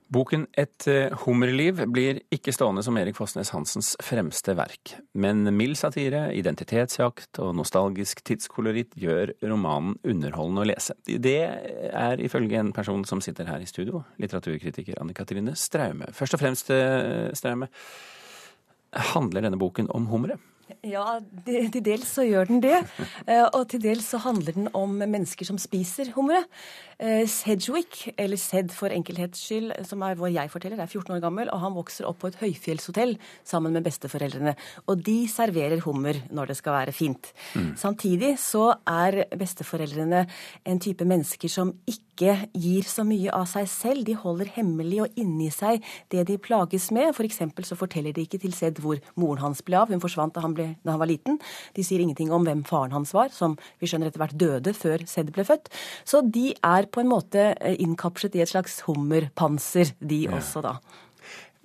Boken 0.08 0.46
Et 0.56 0.86
eh, 0.88 1.12
hummerliv 1.26 1.82
blir 1.92 2.22
ikke 2.32 2.52
stående 2.56 2.80
som 2.84 2.96
Erik 2.96 3.18
Fossnes 3.18 3.50
Hansens 3.52 3.90
fremste 4.00 4.54
verk, 4.56 4.94
men 5.12 5.42
mild 5.52 5.76
satire, 5.76 6.30
identitetsjakt 6.32 7.40
og 7.44 7.52
nostalgisk 7.58 8.22
tidskoloritt 8.24 8.96
gjør 8.96 9.34
romanen 9.44 9.98
underholdende 10.08 10.64
å 10.64 10.68
lese. 10.70 10.96
Det 11.04 11.42
er 11.92 12.24
ifølge 12.24 12.56
en 12.56 12.72
person 12.72 13.04
som 13.08 13.20
sitter 13.24 13.50
her 13.52 13.60
i 13.60 13.68
studio, 13.68 14.00
litteraturkritiker 14.16 14.96
Anne 15.02 15.16
Katrine 15.16 15.52
Straume. 15.60 16.08
Først 16.16 16.38
og 16.38 16.40
fremst, 16.40 16.72
eh, 16.72 17.28
Straume, 17.36 17.68
handler 19.12 19.44
denne 19.44 19.60
boken 19.60 19.92
om 19.92 20.08
hummeret? 20.08 20.40
Ja, 20.86 21.18
til 21.46 21.82
dels 21.84 22.10
så 22.14 22.24
gjør 22.26 22.48
den 22.50 22.60
det. 22.62 22.76
Eh, 23.26 23.44
og 23.46 23.64
til 23.72 23.82
dels 23.82 24.06
så 24.12 24.20
handler 24.22 24.54
den 24.54 24.68
om 24.76 24.94
mennesker 25.00 25.48
som 25.48 25.58
spiser 25.60 26.12
humre. 26.14 26.44
Eh, 26.98 27.24
Sedgwick, 27.30 28.08
eller 28.18 28.38
Sed 28.38 28.70
for 28.74 28.94
enkelhets 28.94 29.42
skyld, 29.42 29.72
som 29.88 30.02
er 30.06 30.18
vår 30.18 30.32
jeg-forteller, 30.36 30.80
er 30.80 30.90
14 30.90 31.16
år 31.16 31.22
gammel, 31.24 31.50
og 31.50 31.62
han 31.62 31.76
vokser 31.76 32.08
opp 32.08 32.20
på 32.22 32.30
et 32.30 32.38
høyfjellshotell 32.42 33.16
sammen 33.46 33.74
med 33.74 33.86
besteforeldrene. 33.86 34.54
Og 34.86 35.02
de 35.06 35.18
serverer 35.30 35.82
hummer 35.84 36.20
når 36.30 36.52
det 36.52 36.58
skal 36.60 36.78
være 36.78 36.96
fint. 36.96 37.32
Mm. 37.54 37.72
Samtidig 37.78 38.34
så 38.42 38.70
er 38.86 39.24
besteforeldrene 39.38 40.26
en 40.66 40.82
type 40.82 41.06
mennesker 41.06 41.50
som 41.52 41.74
ikke 41.86 42.07
gir 42.18 42.86
så 42.88 43.04
mye 43.06 43.32
av 43.34 43.46
seg 43.50 43.68
selv. 43.70 44.04
De 44.08 44.16
holder 44.18 44.50
hemmelig 44.56 45.02
og 45.04 45.20
inni 45.20 45.50
seg 45.54 45.84
det 46.12 46.26
de 46.28 46.38
plages 46.42 46.90
med. 46.94 47.14
For 47.16 47.26
så 47.66 47.78
forteller 47.78 48.14
de 48.16 48.24
ikke 48.26 48.40
til 48.42 48.54
Sed 48.56 48.80
hvor 48.82 49.00
moren 49.14 49.42
hans 49.46 49.62
ble 49.62 49.78
av. 49.78 49.92
Hun 49.92 50.02
forsvant 50.02 50.34
da 50.34 50.44
han 50.44 50.56
ble, 50.56 50.70
da 50.82 50.94
han 50.94 51.02
var 51.02 51.10
liten. 51.10 51.38
De 51.76 51.84
sier 51.86 52.02
ingenting 52.02 52.32
om 52.34 52.46
hvem 52.46 52.64
faren 52.68 52.94
hans 52.96 53.14
var, 53.16 53.32
som 53.34 53.56
vi 53.78 53.90
skjønner 53.90 54.10
etter 54.10 54.22
hvert 54.22 54.38
døde 54.38 54.74
før 54.76 55.04
Sed 55.08 55.32
ble 55.34 55.46
født. 55.48 55.70
Så 56.08 56.22
de 56.24 56.52
er 56.56 56.90
på 56.90 57.02
en 57.02 57.12
måte 57.12 57.50
eh, 57.54 57.78
innkapslet 57.78 58.38
i 58.38 58.44
et 58.44 58.52
slags 58.52 58.80
hummerpanser, 58.88 59.94
de 60.00 60.24
ja. 60.26 60.36
også, 60.38 60.64
da. 60.64 60.78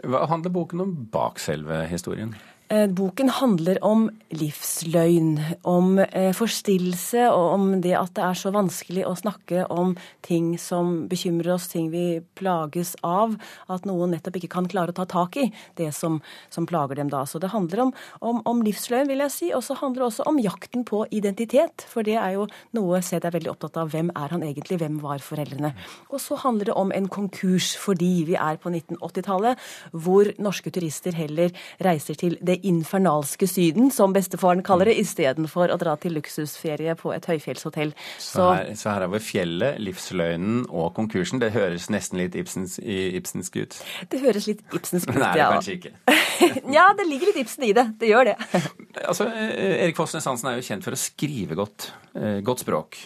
Hva 0.04 0.26
handler 0.28 0.52
boken 0.52 0.84
om 0.84 0.96
bak 1.14 1.40
selve 1.40 1.86
historien? 1.88 2.34
Eh, 2.74 2.88
boken 2.90 3.30
handler 3.30 3.78
om 3.86 4.08
livsløgn, 4.34 5.36
om 5.70 6.00
eh, 6.00 6.32
forstillelse 6.34 7.28
og 7.30 7.52
om 7.54 7.66
det 7.84 7.92
at 7.94 8.16
det 8.18 8.24
er 8.26 8.38
så 8.40 8.50
vanskelig 8.56 9.04
å 9.06 9.12
snakke 9.20 9.68
om 9.70 9.92
ting 10.26 10.56
som 10.58 11.04
bekymrer 11.12 11.52
oss, 11.54 11.68
ting 11.70 11.92
vi 11.94 12.24
plages 12.40 12.96
av. 13.06 13.36
At 13.70 13.86
noen 13.86 14.16
nettopp 14.16 14.40
ikke 14.40 14.50
kan 14.56 14.70
klare 14.72 14.90
å 14.90 14.98
ta 14.98 15.06
tak 15.06 15.38
i 15.38 15.44
det 15.78 15.92
som, 15.94 16.18
som 16.50 16.66
plager 16.66 16.98
dem 16.98 17.12
da. 17.14 17.28
Så 17.30 17.42
det 17.44 17.52
handler 17.54 17.84
om, 17.84 17.92
om, 18.26 18.40
om 18.50 18.64
livsløgn, 18.66 19.12
vil 19.12 19.22
jeg 19.28 19.36
si. 19.36 19.52
Og 19.54 19.62
så 19.68 19.78
handler 19.78 20.02
det 20.02 20.08
også 20.08 20.28
om 20.34 20.42
jakten 20.42 20.88
på 20.90 21.04
identitet. 21.14 21.86
For 21.92 22.02
det 22.02 22.18
er 22.18 22.40
jo 22.40 22.48
noe 22.74 23.04
Sed 23.06 23.28
er 23.28 23.36
veldig 23.38 23.54
opptatt 23.54 23.78
av. 23.84 23.94
Hvem 23.94 24.10
er 24.18 24.34
han 24.34 24.48
egentlig? 24.48 24.80
Hvem 24.82 24.98
var 25.04 25.22
foreldrene? 25.22 25.76
Og 26.10 26.24
så 26.24 26.40
handler 26.42 26.72
det 26.72 26.80
om 26.80 26.96
en 26.96 27.12
konkurs 27.20 27.76
fordi 27.84 28.12
vi 28.32 28.40
er 28.40 28.58
på 28.58 28.74
1980-tallet, 28.74 29.62
hvor 29.94 30.34
norske 30.42 30.74
turister 30.74 31.14
heller 31.22 31.54
reiser 31.84 32.18
til 32.18 32.40
det 32.42 32.63
infernalske 32.64 33.48
Syden, 33.50 33.92
som 33.92 34.14
bestefaren 34.16 34.64
kaller 34.66 34.92
det, 34.92 34.98
istedenfor 35.04 35.74
å 35.74 35.78
dra 35.82 35.96
til 36.02 36.16
luksusferie 36.18 36.96
på 37.00 37.14
et 37.16 37.28
høyfjellshotell. 37.30 37.94
Så, 38.18 38.28
så, 38.38 38.50
her, 38.58 38.74
så 38.80 38.92
her 38.94 39.06
har 39.06 39.14
vi 39.14 39.22
fjellet, 39.24 39.80
livsløgnen 39.84 40.66
og 40.70 40.94
konkursen. 40.98 41.42
Det 41.44 41.54
høres 41.56 41.90
nesten 41.94 42.22
litt 42.22 42.38
Ibsens, 42.40 42.80
Ibsensk 42.80 43.60
ut? 43.60 43.80
Det 44.12 44.22
høres 44.24 44.50
litt 44.50 44.64
Ibsensk 44.74 45.12
ut, 45.12 45.20
ja. 45.22 45.50
Nei, 45.50 45.50
kanskje 45.58 45.78
ikke. 45.80 45.96
ja, 46.78 46.88
det 46.98 47.08
ligger 47.10 47.32
litt 47.32 47.42
Ibsen 47.46 47.68
i 47.70 47.74
det. 47.76 47.88
Det 48.00 48.12
gjør 48.12 48.32
det. 48.32 48.38
altså, 49.10 49.30
eh, 49.30 49.84
Erik 49.86 50.00
Fossnes 50.00 50.28
Hansen 50.30 50.52
er 50.52 50.60
jo 50.60 50.68
kjent 50.68 50.88
for 50.88 50.96
å 50.96 51.00
skrive 51.00 51.60
godt. 51.60 51.92
Eh, 52.18 52.40
godt 52.46 52.66
språk. 52.66 53.00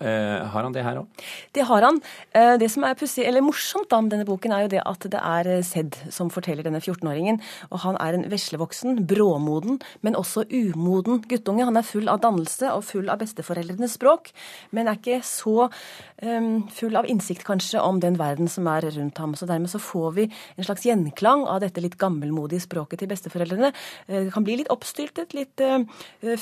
Uh, 0.00 0.44
har 0.50 0.66
han 0.66 0.74
det 0.74 0.84
her 0.84 1.00
òg? 1.00 1.24
Det 1.54 1.64
har 1.68 1.84
han. 1.86 2.00
Uh, 2.34 2.54
det 2.60 2.70
som 2.72 2.84
er 2.86 2.96
pussig, 2.98 3.24
eller 3.28 3.44
morsomt 3.44 3.88
da 3.90 4.00
med 4.02 4.14
denne 4.14 4.26
boken, 4.28 4.54
er 4.54 4.64
jo 4.64 4.72
det 4.74 4.82
at 4.84 5.06
det 5.10 5.20
er 5.20 5.50
Sedd 5.64 5.98
eh, 6.00 6.10
som 6.14 6.30
forteller 6.32 6.66
denne 6.66 6.80
14-åringen. 6.82 7.40
Og 7.70 7.82
han 7.84 7.98
er 8.02 8.16
en 8.16 8.26
veslevoksen, 8.30 9.04
bråmoden, 9.08 9.80
men 10.06 10.18
også 10.18 10.46
umoden 10.50 11.22
guttunge. 11.30 11.66
Han 11.68 11.78
er 11.78 11.86
full 11.86 12.10
av 12.10 12.22
dannelse 12.24 12.72
og 12.72 12.84
full 12.88 13.10
av 13.12 13.20
besteforeldrenes 13.22 13.96
språk, 13.98 14.32
men 14.74 14.90
er 14.90 14.98
ikke 14.98 15.20
så 15.26 15.68
um, 15.68 16.64
full 16.74 16.96
av 16.98 17.08
innsikt 17.10 17.44
kanskje 17.46 17.82
om 17.82 18.00
den 18.02 18.18
verden 18.20 18.50
som 18.50 18.68
er 18.70 18.88
rundt 18.96 19.20
ham. 19.22 19.36
Så 19.38 19.48
dermed 19.50 19.72
så 19.72 19.80
får 19.82 20.16
vi 20.18 20.28
en 20.30 20.66
slags 20.66 20.86
gjenklang 20.88 21.46
av 21.50 21.62
dette 21.64 21.82
litt 21.84 21.98
gammelmodige 22.00 22.64
språket 22.64 23.02
til 23.02 23.12
besteforeldrene. 23.12 23.72
Uh, 24.08 24.24
det 24.26 24.34
kan 24.34 24.46
bli 24.46 24.58
litt 24.60 24.72
oppstyltet, 24.72 25.36
litt 25.36 25.62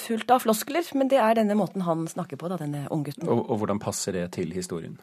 fullt 0.03 0.31
av 0.33 0.43
floskler, 0.45 0.87
men 0.99 1.11
det 1.11 1.19
er 1.21 1.37
denne 1.39 1.57
måten 1.59 1.85
han 1.87 2.07
snakker 2.11 2.39
på, 2.41 2.49
da, 2.51 2.59
denne 2.61 2.87
unggutten. 2.93 3.29
Og, 3.49 3.63
hvordan 3.63 3.83
passer 3.83 4.17
det 4.17 4.27
til 4.39 4.53
historien? 4.57 4.99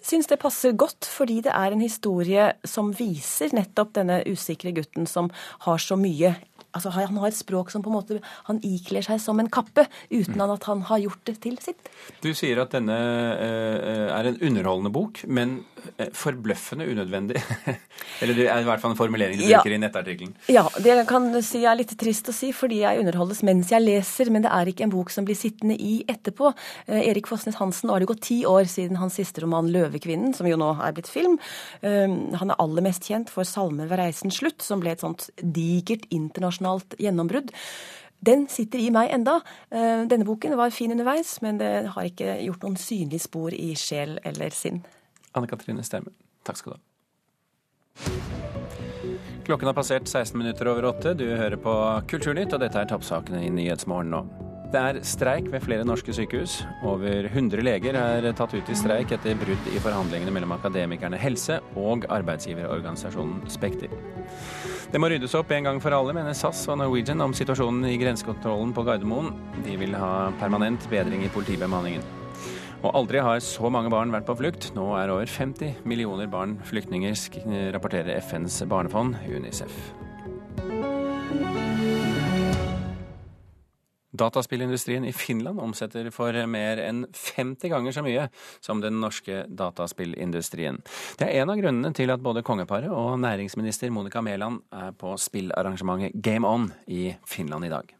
syns 0.00 0.30
det 0.30 0.38
passer 0.40 0.72
godt, 0.72 1.04
fordi 1.04 1.42
det 1.44 1.52
er 1.52 1.74
en 1.74 1.82
historie 1.84 2.46
som 2.64 2.88
viser 2.96 3.52
nettopp 3.52 3.92
denne 3.98 4.22
usikre 4.30 4.72
gutten 4.72 5.04
som 5.04 5.28
har 5.66 5.82
så 5.82 5.98
mye 6.00 6.34
altså 6.76 6.92
Han 6.94 7.18
har 7.20 7.30
et 7.30 7.36
språk 7.36 7.70
som 7.72 7.82
på 7.82 7.90
en 7.90 7.96
måte 7.98 8.20
han 8.46 8.60
ikler 8.66 9.04
seg 9.04 9.20
som 9.22 9.40
en 9.42 9.50
kappe, 9.50 9.86
uten 10.10 10.38
mm. 10.38 10.54
at 10.54 10.66
han 10.70 10.84
har 10.88 11.02
gjort 11.02 11.22
det 11.28 11.36
til 11.44 11.58
sitt. 11.62 11.90
Du 12.22 12.30
sier 12.36 12.60
at 12.62 12.74
denne 12.74 12.96
eh, 12.96 14.06
er 14.14 14.30
en 14.30 14.38
underholdende 14.38 14.92
bok, 14.94 15.22
men 15.26 15.60
eh, 15.96 16.10
forbløffende 16.16 16.86
unødvendig. 16.90 17.42
Eller 18.22 18.38
det 18.38 18.48
er 18.52 18.62
i 18.62 18.68
hvert 18.68 18.82
fall 18.82 18.94
en 18.94 19.00
formulering 19.00 19.40
du 19.40 19.46
ja. 19.46 19.60
bruker 19.60 19.76
i 19.76 19.80
nettartikkelen. 19.82 20.34
Ja, 20.52 20.66
det 20.82 20.96
kan 21.10 21.30
si 21.46 21.64
er 21.64 21.78
litt 21.78 21.94
trist 22.00 22.30
å 22.30 22.36
si, 22.36 22.52
fordi 22.56 22.82
jeg 22.84 23.02
underholdes 23.02 23.42
mens 23.46 23.72
jeg 23.74 23.84
leser, 23.84 24.32
men 24.32 24.46
det 24.46 24.52
er 24.54 24.70
ikke 24.70 24.86
en 24.86 24.94
bok 24.94 25.12
som 25.12 25.26
blir 25.28 25.38
sittende 25.38 25.76
i 25.76 26.00
etterpå. 26.10 26.52
Eh, 26.86 27.02
Erik 27.10 27.30
Fossnes 27.30 27.58
Hansen, 27.60 27.88
nå 27.88 27.96
har 27.96 28.04
det 28.04 28.10
gått 28.12 28.24
ti 28.28 28.42
år 28.48 28.68
siden 28.70 29.00
hans 29.00 29.18
siste 29.20 29.44
roman 29.44 29.70
'Løvekvinnen', 29.70 30.34
som 30.36 30.48
jo 30.48 30.58
nå 30.60 30.72
er 30.80 30.94
blitt 30.96 31.10
film. 31.10 31.38
Han 31.80 32.50
er 32.52 32.58
aller 32.62 32.84
mest 32.84 33.06
kjent 33.08 33.30
for 33.32 33.46
'Salmer 33.46 33.88
ved 33.90 34.00
reisens 34.00 34.38
slutt', 34.40 34.62
som 34.64 34.82
ble 34.82 34.92
et 34.94 35.02
sånt 35.02 35.28
digert 35.40 36.06
internasjonalt 36.14 36.59
internasjonalt 36.60 36.94
gjennombrudd. 36.98 37.50
Den 38.20 38.48
sitter 38.48 38.78
i 38.78 38.90
meg 38.92 39.10
enda. 39.14 39.40
Eh, 39.70 40.06
denne 40.06 40.24
boken 40.24 40.56
var 40.56 40.70
fin 40.70 40.92
underveis, 40.92 41.40
men 41.40 41.58
det 41.58 41.88
har 41.94 42.04
ikke 42.04 42.36
gjort 42.44 42.62
noen 42.62 42.76
synlig 42.76 43.20
spor 43.20 43.54
i 43.54 43.74
sjel 43.74 44.18
eller 44.24 44.50
sinn. 44.50 44.82
Anne 45.32 45.48
Katrine 45.48 45.82
Sterme, 45.82 46.12
takk 46.44 46.56
skal 46.60 46.72
du 46.72 46.76
ha. 46.76 46.84
Klokken 49.46 49.66
har 49.66 49.74
passert 49.74 50.06
16 50.06 50.36
minutter 50.38 50.68
over 50.68 50.84
åtte. 50.92 51.16
Du 51.16 51.24
hører 51.24 51.56
på 51.56 51.72
Kulturnytt, 52.06 52.52
og 52.52 52.60
dette 52.60 52.78
er 52.78 52.86
toppsakene 52.90 53.40
i 53.46 53.50
Nyhetsmorgen 53.50 54.12
nå. 54.12 54.24
Det 54.70 54.78
er 54.78 55.00
streik 55.02 55.48
ved 55.50 55.64
flere 55.64 55.84
norske 55.84 56.12
sykehus. 56.14 56.60
Over 56.86 57.26
100 57.26 57.64
leger 57.66 57.96
er 57.98 58.28
tatt 58.38 58.52
ut 58.54 58.68
i 58.70 58.76
streik 58.78 59.10
etter 59.16 59.34
brudd 59.40 59.72
i 59.72 59.80
forhandlingene 59.82 60.30
mellom 60.36 60.54
Akademikerne 60.54 61.18
Helse 61.18 61.56
og 61.74 62.06
arbeidsgiverorganisasjonen 62.06 63.48
Spekter. 63.50 63.90
Det 64.90 64.98
må 64.98 65.06
ryddes 65.06 65.36
opp 65.38 65.52
en 65.54 65.68
gang 65.68 65.76
for 65.78 65.94
alle, 65.94 66.10
mener 66.16 66.34
SAS 66.34 66.64
og 66.66 66.80
Norwegian 66.80 67.22
om 67.22 67.34
situasjonen 67.36 67.84
i 67.86 67.98
grensekontrollen 68.00 68.72
på 68.74 68.82
Gardermoen. 68.88 69.28
De 69.62 69.76
vil 69.78 69.94
ha 69.94 70.32
permanent 70.40 70.82
bedring 70.90 71.22
i 71.22 71.30
politibemanningen. 71.30 72.02
Og 72.80 72.96
aldri 72.98 73.22
har 73.22 73.38
så 73.44 73.70
mange 73.70 73.92
barn 73.92 74.10
vært 74.10 74.26
på 74.26 74.34
flukt. 74.40 74.72
Nå 74.74 74.88
er 74.98 75.12
over 75.14 75.30
50 75.30 75.86
millioner 75.86 76.26
barn 76.32 76.56
flyktninger, 76.66 77.14
rapporterer 77.76 78.18
FNs 78.18 78.64
barnefond, 78.66 79.14
UNICEF. 79.30 79.78
Dataspillindustrien 84.10 85.04
i 85.04 85.12
Finland 85.14 85.60
omsetter 85.62 86.08
for 86.14 86.34
mer 86.50 86.80
enn 86.82 87.04
50 87.14 87.70
ganger 87.70 87.94
så 87.94 88.02
mye 88.02 88.26
som 88.58 88.82
den 88.82 88.98
norske 89.02 89.44
dataspillindustrien. 89.46 90.80
Det 91.18 91.28
er 91.28 91.42
en 91.44 91.52
av 91.54 91.60
grunnene 91.60 91.94
til 91.94 92.10
at 92.10 92.24
både 92.24 92.42
kongeparet 92.46 92.90
og 92.90 93.20
næringsminister 93.22 93.92
Monica 93.94 94.22
Mæland 94.24 94.64
er 94.74 94.92
på 94.98 95.14
spillarrangementet 95.14 96.18
Game 96.22 96.48
On 96.48 96.70
i 96.86 97.14
Finland 97.26 97.70
i 97.70 97.72
dag. 97.72 97.94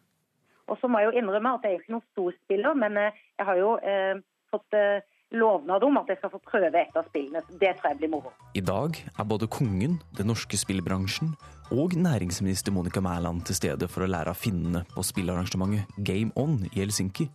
Og 0.71 0.79
så 0.81 0.90
må 0.90 1.00
jeg 1.00 1.11
jo 1.11 1.23
innrømme 1.23 1.55
at 1.57 1.64
jeg 1.67 1.75
er 1.75 1.81
ikke 1.81 1.97
noen 1.97 2.11
stor 2.12 2.35
spiller, 2.45 2.76
men 2.79 2.99
eh, 2.99 3.23
jeg 3.38 3.47
har 3.49 3.59
jo 3.59 3.73
eh, 3.83 4.21
fått 4.50 4.79
eh, 4.79 5.02
lovnad 5.30 5.84
om 5.84 5.99
at 6.00 6.10
jeg 6.10 6.18
skal 6.18 6.32
få 6.32 6.40
prøve 6.44 6.80
et 6.80 6.96
av 6.96 7.06
spillene. 7.08 7.42
Det 7.60 7.75
tror 7.78 7.92
jeg 7.92 8.00
blir 8.00 8.12
moro. 8.12 8.32
I 8.54 8.62
dag 8.64 8.99
er 8.99 9.28
både 9.28 9.49
kongen, 9.50 10.00
den 10.18 10.30
norske 10.30 10.58
spillbransjen 10.58 11.34
og 11.70 11.94
næringsminister 11.94 12.75
Monica 12.75 13.00
Mæland 13.00 13.44
til 13.46 13.58
stede 13.58 13.88
for 13.88 14.04
å 14.04 14.10
lære 14.10 14.34
av 14.34 14.40
finnene 14.40 14.82
på 14.90 15.04
spillarrangementet 15.06 16.00
Game 16.06 16.34
On 16.37 16.58
i 16.72 16.80
Helsinki. 16.80 17.28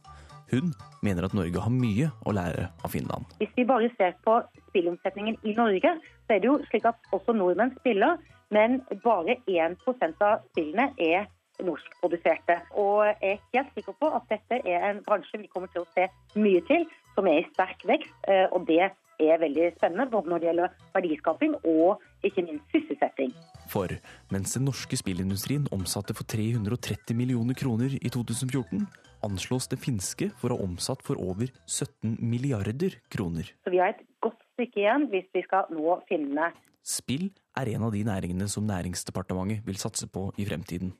Hun 0.51 0.73
mener 1.01 1.25
at 1.25 1.33
Norge 1.33 1.61
har 1.61 1.73
mye 1.73 2.11
å 2.25 2.33
lære 2.35 2.67
av 2.83 2.91
Finland. 2.93 3.25
Hvis 3.39 3.53
vi 3.57 3.65
bare 3.65 3.89
ser 3.97 4.13
på 4.25 4.37
spillomsetningen 4.69 5.39
i 5.43 5.55
Norge, 5.57 5.95
så 6.27 6.35
er 6.35 6.43
det 6.43 6.51
jo 6.51 6.59
slik 6.69 6.85
at 6.85 6.99
også 7.15 7.33
nordmenn 7.33 7.73
spiller, 7.79 8.19
men 8.53 8.81
bare 9.03 9.39
1% 9.49 10.21
av 10.21 10.43
spillene 10.51 10.91
er 11.01 11.25
norskproduserte. 11.63 12.59
Og 12.77 13.07
jeg 13.07 13.17
er 13.31 13.41
helt 13.55 13.73
sikker 13.77 13.97
på 13.99 14.11
at 14.19 14.27
dette 14.29 14.59
er 14.67 14.85
en 14.91 15.01
bransje 15.07 15.39
vi 15.41 15.49
kommer 15.49 15.71
til 15.73 15.85
å 15.85 15.91
se 15.95 16.07
mye 16.37 16.61
til, 16.69 16.85
som 17.15 17.27
er 17.31 17.41
i 17.41 17.47
sterk 17.53 17.83
vekst. 17.87 18.13
Eh, 18.27 18.45
og 18.51 18.67
det 18.67 18.83
er 18.85 19.39
veldig 19.39 19.71
spennende, 19.77 20.09
både 20.11 20.31
når 20.31 20.41
det 20.41 20.49
gjelder 20.49 20.77
verdiskaping 20.95 21.55
og 21.63 22.03
ikke 22.27 22.43
minst 22.45 22.75
sysselsetting. 22.75 23.31
For 23.71 23.91
mens 24.33 24.53
den 24.57 24.67
norske 24.67 24.97
spillindustrien 24.99 25.69
omsatte 25.75 26.15
for 26.17 26.27
330 26.29 27.15
millioner 27.17 27.57
kroner 27.57 27.95
i 27.95 28.11
2014, 28.11 28.85
anslås 29.25 29.69
det 29.71 29.79
finske 29.81 30.29
for 30.37 30.53
å 30.53 30.59
ha 30.59 30.67
omsatt 30.67 31.01
for 31.05 31.17
over 31.21 31.49
17 31.65 32.19
milliarder 32.21 32.99
kroner. 33.09 33.49
Så 33.65 33.73
vi 33.73 33.81
har 33.81 33.95
et 33.95 34.03
godt 34.23 34.43
stykke 34.53 34.83
igjen 34.83 35.09
hvis 35.13 35.31
vi 35.33 35.43
skal 35.47 35.71
nå 35.73 35.97
finnene. 36.09 36.51
Spill 36.85 37.31
er 37.57 37.71
en 37.73 37.87
av 37.87 37.95
de 37.95 38.03
næringene 38.05 38.45
som 38.51 38.67
Næringsdepartementet 38.67 39.65
vil 39.65 39.79
satse 39.81 40.05
på 40.11 40.27
i 40.37 40.45
fremtiden. 40.45 40.93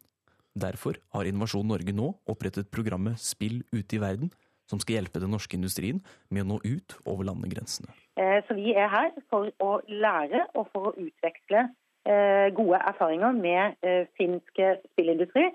Derfor 0.55 0.97
har 1.13 1.27
Innovasjon 1.27 1.67
Norge 1.67 1.93
nå 1.93 2.13
opprettet 2.31 2.71
programmet 2.73 3.19
Spill 3.21 3.59
ute 3.75 3.97
i 3.97 4.01
verden, 4.01 4.31
som 4.69 4.81
skal 4.81 4.99
hjelpe 4.99 5.21
den 5.23 5.33
norske 5.33 5.57
industrien 5.57 6.01
med 6.33 6.45
å 6.45 6.55
nå 6.55 6.59
ut 6.65 6.97
over 7.05 7.27
landegrensene. 7.27 7.91
Eh, 8.19 8.39
så 8.47 8.57
vi 8.57 8.73
er 8.73 8.89
her 8.91 9.11
for 9.31 9.51
å 9.63 9.79
lære 9.89 10.47
og 10.55 10.69
for 10.73 10.91
å 10.91 10.95
utveksle 10.95 11.67
eh, 12.07 12.47
gode 12.57 12.79
erfaringer 12.79 13.35
med 13.37 13.77
eh, 13.85 14.09
finsk 14.19 14.65
spillindustri, 14.93 15.49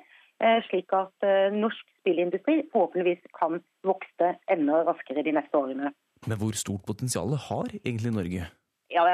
slik 0.70 0.88
at 0.96 1.24
norsk 1.52 1.88
spillindustri 2.00 2.62
forhåpentligvis 2.72 3.26
kan 3.36 3.58
vokse 3.84 4.30
enda 4.48 4.78
raskere 4.86 5.20
de 5.26 5.34
neste 5.36 5.52
årene. 5.52 5.90
Men 6.24 6.40
hvor 6.40 6.56
stort 6.56 6.86
potensial 6.88 7.34
har 7.36 7.68
egentlig 7.82 8.12
Norge? 8.14 8.46
Ja, 8.88 9.04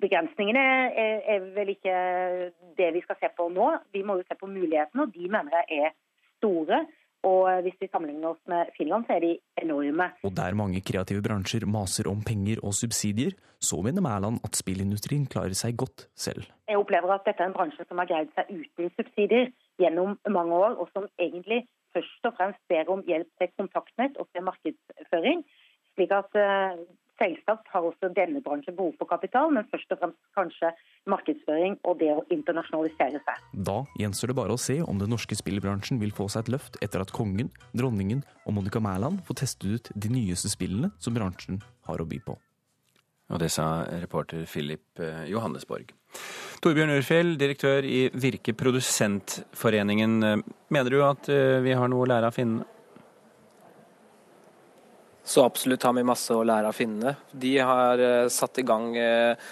Begrensningene 0.00 0.62
er, 0.94 1.18
er, 1.34 1.48
vel 1.56 1.72
ikke 1.74 1.96
det 2.78 2.92
vi 2.94 3.02
skal 3.02 3.18
se 3.20 3.32
på 3.34 3.48
nå. 3.52 3.72
Vi 3.90 4.04
må 4.06 4.20
jo 4.20 4.28
se 4.28 4.38
på 4.38 4.46
mulighetene, 4.46 5.04
og 5.04 5.12
de 5.18 5.26
mener 5.34 5.58
jeg 5.58 5.82
er 5.82 5.96
store. 6.38 6.84
Og 7.26 7.62
hvis 7.64 7.74
vi 7.80 7.88
sammenligner 7.90 8.30
oss 8.30 8.42
med 8.46 8.70
Finland, 8.76 9.06
så 9.08 9.16
er 9.16 9.24
de 9.24 9.32
enorme. 9.62 10.06
Og 10.22 10.34
der 10.36 10.54
mange 10.54 10.82
kreative 10.86 11.22
bransjer 11.24 11.66
maser 11.66 12.06
om 12.10 12.20
penger 12.22 12.62
og 12.62 12.76
subsidier, 12.78 13.34
så 13.58 13.80
mener 13.82 14.04
Mæland 14.04 14.38
at 14.46 14.54
spillindustrien 14.54 15.26
klarer 15.26 15.56
seg 15.58 15.76
godt 15.82 16.06
selv. 16.14 16.46
Jeg 16.68 16.78
opplever 16.78 17.10
at 17.10 17.26
dette 17.26 17.42
er 17.42 17.50
en 17.50 17.56
bransje 17.56 17.86
som 17.88 17.98
har 17.98 18.06
greid 18.10 18.30
seg 18.36 18.52
uten 18.54 18.92
subsidier 18.94 19.50
gjennom 19.82 20.14
mange 20.30 20.54
år, 20.54 20.78
og 20.78 20.92
som 20.94 21.08
egentlig 21.18 21.64
først 21.96 22.30
og 22.30 22.36
fremst 22.38 22.62
ber 22.70 22.92
om 22.92 23.02
hjelp 23.08 23.30
til 23.40 23.50
kontaktnett 23.58 24.18
og 24.22 24.28
til 24.30 24.46
markedsføring. 24.46 25.42
Slik 25.98 26.14
at 26.14 26.38
eh, 26.38 26.78
Selvsagt 27.18 27.70
har 27.72 27.82
også 27.82 28.10
denne 28.14 28.40
bransjen 28.44 28.76
behov 28.78 28.92
for 29.00 29.10
kapital, 29.10 29.50
men 29.54 29.66
først 29.72 29.90
og 29.94 30.00
fremst 30.02 30.18
kanskje 30.38 30.70
markedsføring 31.10 31.78
og 31.82 31.98
det 31.98 32.12
å 32.14 32.24
internasjonalisere 32.34 33.22
seg. 33.26 33.46
Da 33.68 33.80
gjenstår 33.98 34.32
det 34.32 34.38
bare 34.38 34.54
å 34.54 34.60
se 34.62 34.78
om 34.84 35.00
den 35.02 35.10
norske 35.10 35.38
spillbransjen 35.38 35.98
vil 36.02 36.14
få 36.14 36.28
seg 36.30 36.46
et 36.46 36.52
løft 36.54 36.78
etter 36.84 37.02
at 37.02 37.14
kongen, 37.14 37.50
dronningen 37.74 38.22
og 38.46 38.58
Monica 38.60 38.82
Mæland 38.82 39.24
får 39.26 39.42
testet 39.42 39.70
ut 39.72 39.90
de 39.94 40.12
nyeste 40.14 40.52
spillene 40.52 40.92
som 41.02 41.16
bransjen 41.18 41.62
har 41.90 41.98
å 41.98 42.06
by 42.06 42.22
på. 42.22 42.38
Og 43.28 43.42
det 43.42 43.50
sa 43.52 43.84
reporter 43.90 44.46
Philip 44.48 45.02
eh, 45.04 45.26
Johannesborg. 45.28 45.90
Torbjørn 46.64 46.94
Urfjell, 46.96 47.34
direktør 47.40 47.84
i 47.84 48.06
Virke 48.16 48.54
Produsentforeningen. 48.56 50.18
Eh, 50.24 50.40
mener 50.72 50.94
du 50.94 51.02
at 51.04 51.28
eh, 51.32 51.58
vi 51.64 51.76
har 51.76 51.90
noe 51.92 52.06
å 52.06 52.08
lære 52.08 52.30
av 52.30 52.38
finnene? 52.38 52.64
Så 55.28 55.42
absolutt 55.44 55.82
har 55.84 55.92
vi 55.92 56.06
masse 56.08 56.32
å 56.32 56.44
lære 56.46 56.70
av 56.70 56.76
finnene. 56.76 57.10
De 57.36 57.50
har 57.60 58.00
uh, 58.00 58.30
satt 58.32 58.62
i 58.62 58.64
gang 58.64 58.94
uh, 58.96 59.50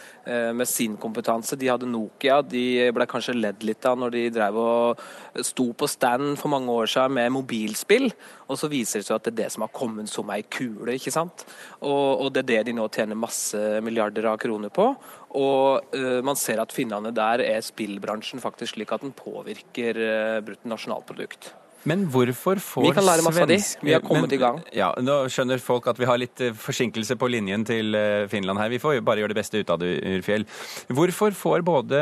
med 0.57 0.65
sin 0.67 0.95
kompetanse. 0.97 1.59
De 1.61 1.69
hadde 1.69 1.89
Nokia. 1.91 2.39
De 2.41 2.89
ble 2.97 3.07
kanskje 3.07 3.35
ledd 3.37 3.61
litt 3.69 3.85
av 3.87 3.99
når 4.01 4.15
de 4.15 4.23
drev 4.33 4.57
og 4.59 5.03
sto 5.45 5.67
på 5.77 5.87
stand 5.87 6.33
for 6.41 6.51
mange 6.55 6.73
år 6.73 6.89
siden 6.89 7.19
med 7.19 7.35
mobilspill. 7.35 8.09
Og 8.49 8.57
så 8.57 8.71
viser 8.73 9.03
det 9.03 9.09
seg 9.11 9.19
at 9.19 9.29
det 9.29 9.35
er 9.35 9.39
det 9.43 9.51
som 9.53 9.67
har 9.67 9.75
kommet 9.77 10.09
som 10.09 10.33
ei 10.33 10.41
kule. 10.49 10.97
ikke 10.97 11.13
sant? 11.13 11.45
Og, 11.83 12.25
og, 12.25 12.33
det 12.33 12.47
er 12.47 12.49
det 12.55 12.63
de 12.71 12.79
nå 12.81 12.89
tjener 12.97 13.21
masse 13.27 13.61
milliarder 13.85 14.33
av 14.33 14.41
kroner 14.41 14.73
på. 14.73 14.89
Og 15.37 15.93
uh, 15.93 16.19
man 16.25 16.41
ser 16.41 16.65
at 16.65 16.73
finnene 16.73 17.13
der 17.13 17.45
er 17.45 17.69
spillbransjen 17.69 18.41
faktisk 18.41 18.79
slik 18.79 18.97
at 18.97 19.05
den 19.05 19.13
påvirker 19.13 20.01
bruttonasjonalprodukt. 20.49 21.53
Men 21.87 22.07
hvorfor 22.11 22.61
får 22.63 22.89
Vi 22.89 22.95
kan 22.97 23.07
lære 23.07 23.25
masse 23.27 23.43
av 23.45 23.51
de. 23.51 23.59
Vi 23.87 23.95
har 23.95 24.03
kommet 24.05 24.27
men, 24.27 24.35
i 24.35 24.41
gang. 24.43 24.61
Ja, 24.75 24.91
Nå 25.03 25.19
skjønner 25.33 25.63
folk 25.63 25.87
at 25.91 26.01
vi 26.01 26.09
har 26.09 26.19
litt 26.19 26.43
eh, 26.43 26.55
forsinkelse 26.57 27.19
på 27.21 27.31
linjen 27.31 27.67
til 27.69 27.95
eh, 27.99 28.27
Finland 28.31 28.59
her. 28.61 28.73
Vi 28.73 28.81
får 28.83 28.99
bare 29.07 29.23
gjøre 29.23 29.35
det 29.35 29.39
beste 29.39 29.63
ut 29.63 29.71
av 29.71 29.79
det, 29.83 29.95
Urfjell. 30.17 30.47
Hvorfor 30.91 31.37
får 31.37 31.67
både 31.67 32.01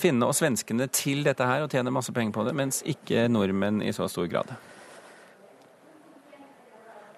finnene 0.00 0.30
og 0.30 0.36
svenskene 0.36 0.90
til 0.94 1.22
dette 1.26 1.46
her 1.46 1.64
og 1.64 1.70
tjener 1.70 1.94
masse 1.94 2.14
penger 2.16 2.34
på 2.34 2.48
det, 2.48 2.56
mens 2.58 2.82
ikke 2.82 3.28
nordmenn 3.30 3.84
i 3.86 3.94
så 3.94 4.10
stor 4.10 4.26
grad? 4.30 4.50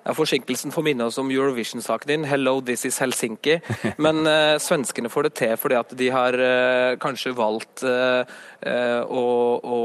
Ja, 0.03 0.11
Forsinkelsen 0.19 0.73
får 0.75 0.83
minne 0.83 1.05
oss 1.07 1.15
om 1.23 1.29
Eurovision-saken 1.31 2.11
din, 2.11 2.25
'Hello, 2.27 2.61
this 2.61 2.85
is 2.85 2.99
Helsinki'. 2.99 3.61
Men 4.03 4.27
uh, 4.27 4.59
svenskene 4.59 5.07
får 5.07 5.29
det 5.29 5.35
til 5.39 5.53
fordi 5.55 5.77
at 5.79 5.95
de 5.95 6.09
har 6.11 6.35
uh, 6.35 6.99
kanskje 6.99 7.31
valgt 7.39 7.85
uh, 7.87 8.27
å, 9.07 9.23
å, 9.63 9.79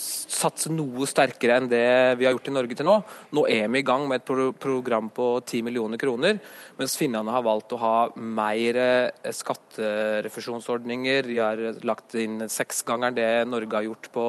satse 0.00 0.72
noe 0.72 1.04
sterkere 1.08 1.58
enn 1.60 1.68
det 1.68 2.16
vi 2.20 2.24
har 2.24 2.32
gjort 2.32 2.48
i 2.48 2.54
Norge 2.56 2.78
til 2.78 2.88
nå. 2.88 2.96
Nå 3.36 3.44
er 3.52 3.68
vi 3.68 3.82
i 3.82 3.84
gang 3.84 4.08
med 4.08 4.22
et 4.22 4.28
pro 4.28 4.48
program 4.56 5.12
på 5.12 5.44
10 5.44 5.68
millioner 5.68 6.00
kroner, 6.00 6.40
mens 6.80 6.96
finnene 6.96 7.32
har 7.32 7.44
valgt 7.44 7.72
å 7.76 7.80
ha 7.80 8.08
mer 8.16 8.80
skatterefusjonsordninger. 9.24 11.28
De 11.28 11.38
har 11.40 11.56
lagt 11.84 12.16
inn 12.20 12.48
seksgangeren 12.48 13.16
det 13.16 13.48
Norge 13.48 13.76
har 13.76 13.88
gjort 13.88 14.10
på, 14.12 14.26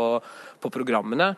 på 0.61 0.71
programmene. 0.73 1.33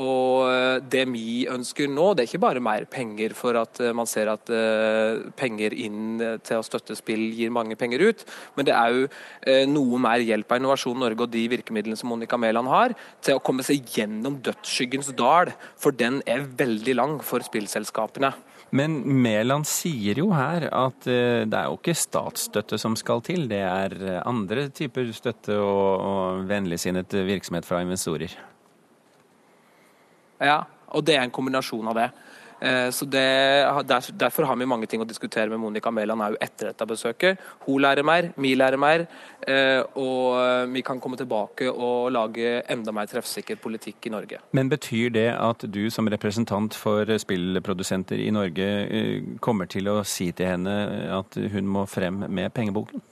Og 0.00 0.82
det 0.90 1.04
vi 1.12 1.44
ønsker 1.50 1.90
nå, 1.90 2.12
det 2.14 2.24
er 2.24 2.30
ikke 2.30 2.42
bare 2.44 2.62
mer 2.64 2.86
penger 2.90 3.34
for 3.36 3.56
at 3.58 3.80
eh, 3.82 3.94
man 3.96 4.08
ser 4.10 4.30
at 4.32 4.50
eh, 4.52 5.24
penger 5.38 5.74
inn 5.76 6.22
eh, 6.22 6.38
til 6.44 6.60
å 6.60 6.66
støtte 6.66 6.96
spill 6.98 7.26
gir 7.36 7.52
mange 7.54 7.78
penger 7.80 8.04
ut. 8.08 8.24
Men 8.56 8.68
det 8.68 8.74
er 8.76 8.94
jo 8.94 9.04
noe 9.70 10.00
mer 10.02 10.22
hjelp 10.24 10.50
av 10.50 10.60
Innovasjon 10.60 10.98
Norge 11.00 11.26
og 11.26 11.32
de 11.32 11.44
virkemidlene 11.52 11.98
som 11.98 12.10
Monica 12.12 12.38
Mæland 12.40 12.70
har, 12.70 12.94
til 13.24 13.38
å 13.38 13.44
komme 13.44 13.64
seg 13.66 13.84
gjennom 13.96 14.38
dødsskyggens 14.44 15.12
dal, 15.18 15.52
for 15.80 15.96
den 15.96 16.20
er 16.30 16.46
veldig 16.58 16.96
lang 16.98 17.20
for 17.24 17.44
spillselskapene. 17.44 18.32
Men 18.74 18.96
Mæland 19.22 19.68
sier 19.70 20.18
jo 20.18 20.32
her 20.34 20.66
at 20.74 21.06
det 21.06 21.54
er 21.54 21.68
jo 21.70 21.76
ikke 21.78 21.94
statsstøtte 21.94 22.78
som 22.80 22.96
skal 22.98 23.22
til, 23.22 23.46
det 23.50 23.60
er 23.62 23.94
andre 24.26 24.66
typer 24.74 25.12
støtte 25.14 25.60
og, 25.62 26.02
og 26.02 26.48
vennligsinnet 26.50 27.14
virksomhet 27.28 27.68
fra 27.68 27.84
investorer. 27.84 28.34
Ja, 30.42 30.64
og 30.90 31.06
det 31.06 31.14
er 31.14 31.22
en 31.22 31.34
kombinasjon 31.34 31.92
av 31.92 32.00
det. 32.00 32.08
Eh, 32.60 32.90
så 32.90 33.04
det, 33.04 33.24
Derfor 34.18 34.42
har 34.48 34.56
vi 34.56 34.66
mange 34.66 34.86
ting 34.86 35.02
å 35.02 35.08
diskutere 35.08 35.50
med 35.50 35.60
Monica 35.60 35.90
Mæland 35.90 36.22
òg 36.22 36.36
etter 36.40 36.70
dette 36.70 36.86
besøket. 36.88 37.40
Hun 37.66 37.82
lærer 37.82 38.06
mer, 38.06 38.30
vi 38.36 38.54
lærer 38.54 38.80
mer, 38.80 39.06
eh, 39.46 39.82
og 40.00 40.70
vi 40.72 40.82
kan 40.82 41.00
komme 41.00 41.16
tilbake 41.20 41.70
og 41.70 42.12
lage 42.12 42.62
enda 42.70 42.92
mer 42.92 43.06
treffsikker 43.10 43.60
politikk 43.62 44.06
i 44.06 44.14
Norge. 44.14 44.40
Men 44.52 44.70
betyr 44.72 45.10
det 45.14 45.28
at 45.34 45.66
du 45.70 45.90
som 45.90 46.08
representant 46.08 46.74
for 46.74 47.08
spillprodusenter 47.18 48.20
i 48.20 48.30
Norge 48.34 48.68
eh, 48.84 49.34
kommer 49.40 49.66
til 49.70 49.88
å 49.88 50.02
si 50.04 50.30
til 50.32 50.54
henne 50.54 50.76
at 51.18 51.36
hun 51.52 51.68
må 51.68 51.86
frem 51.90 52.24
med 52.28 52.54
pengeboken? 52.54 53.02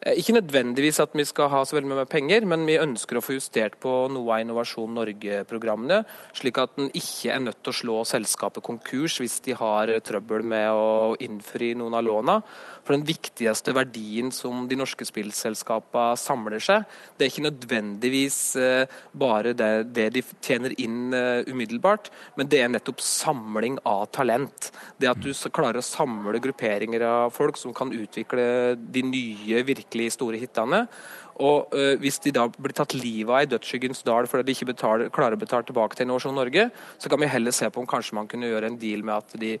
Eh, 0.00 0.16
ikke 0.16 0.32
nødvendigvis 0.32 1.00
at 1.02 1.12
vi 1.12 1.26
skal 1.28 1.50
ha 1.52 1.60
så 1.64 1.76
veldig 1.76 1.90
mye 1.90 2.06
penger, 2.08 2.46
men 2.48 2.64
vi 2.64 2.78
ønsker 2.80 3.18
å 3.18 3.22
få 3.24 3.34
justert 3.36 3.76
på 3.82 3.92
noe 4.08 4.32
av 4.32 4.40
Innovasjon 4.40 4.94
Norge-programmene, 4.96 6.06
slik 6.36 6.60
at 6.62 6.78
en 6.80 6.88
ikke 6.96 7.34
er 7.34 7.42
nødt 7.44 7.60
til 7.60 7.74
å 7.74 7.78
slå 7.80 7.96
selskapet 8.08 8.64
konkurs 8.64 9.18
hvis 9.20 9.42
de 9.44 9.58
har 9.60 9.92
trøbbel 10.00 10.46
med 10.54 10.72
å 10.72 11.12
innfri 11.20 11.74
noen 11.76 11.98
av 11.98 12.06
låna. 12.06 12.38
For 12.90 12.98
den 12.98 13.06
viktigste 13.06 13.70
verdien 13.70 14.32
som 14.34 14.64
de 14.66 14.74
norske 14.74 15.06
spillselskapene 15.06 16.18
samler 16.18 16.58
seg, 16.58 16.88
det 17.14 17.22
er 17.22 17.28
ikke 17.30 17.44
nødvendigvis 17.44 18.38
eh, 18.58 18.96
bare 19.14 19.52
det, 19.54 19.68
det 19.94 20.08
de 20.16 20.24
tjener 20.42 20.74
inn 20.82 21.14
eh, 21.14 21.46
umiddelbart, 21.46 22.10
men 22.34 22.50
det 22.50 22.64
er 22.64 22.72
nettopp 22.74 22.98
samling 22.98 23.76
av 23.86 24.08
talent. 24.10 24.72
Det 24.98 25.06
at 25.06 25.22
du 25.22 25.30
klarer 25.54 25.78
å 25.78 25.86
samle 25.86 26.42
grupperinger 26.42 27.06
av 27.06 27.30
folk 27.30 27.62
som 27.62 27.70
kan 27.78 27.94
utvikle 27.94 28.74
de 28.74 29.06
nye 29.06 29.62
virkelig 29.70 30.16
store 30.16 30.42
hitene. 30.42 30.88
Og 31.40 31.72
øh, 31.72 31.96
Hvis 32.00 32.18
de 32.20 32.32
da 32.36 32.46
blir 32.52 32.74
tatt 32.76 32.94
livet 32.94 33.32
av 33.32 33.44
i 33.44 33.48
dødsskyggens 33.48 34.04
dal 34.06 34.28
fordi 34.28 34.48
de 34.48 34.56
ikke 34.56 34.70
betaler, 34.72 35.08
klarer 35.14 35.38
å 35.38 35.40
betale 35.40 35.66
tilbake 35.66 35.96
til 35.96 36.06
Innovasjon 36.06 36.36
Norge, 36.36 36.68
så 37.00 37.08
kan 37.08 37.20
vi 37.22 37.30
heller 37.32 37.54
se 37.56 37.70
på 37.72 37.80
om 37.80 37.88
kanskje 37.88 38.18
man 38.18 38.28
kunne 38.30 38.50
gjøre 38.50 38.68
en 38.70 38.78
deal 38.80 39.04
med 39.06 39.16
at, 39.16 39.36
de, 39.40 39.54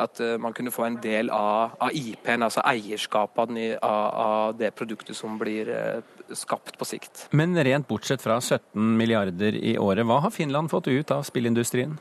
at 0.00 0.22
øh, 0.24 0.36
man 0.40 0.56
kunne 0.56 0.72
få 0.72 0.86
en 0.88 0.98
del 1.02 1.30
av, 1.34 1.76
av 1.82 1.92
IP-en, 1.92 2.46
altså 2.46 2.64
eierskapet 2.64 3.52
av, 3.82 4.04
av, 4.26 4.56
det 4.56 4.72
produktet 4.78 5.16
som 5.18 5.36
blir 5.40 5.68
øh, 5.68 6.16
skapt 6.32 6.78
på 6.78 6.88
sikt. 6.88 7.28
Men 7.36 7.56
rent 7.56 7.88
bortsett 7.88 8.24
fra 8.24 8.40
17 8.40 8.96
milliarder 8.96 9.56
i 9.60 9.76
året, 9.78 10.06
hva 10.08 10.22
har 10.24 10.34
Finland 10.34 10.72
fått 10.72 10.88
ut 10.88 11.12
av 11.12 11.26
spillindustrien? 11.28 11.98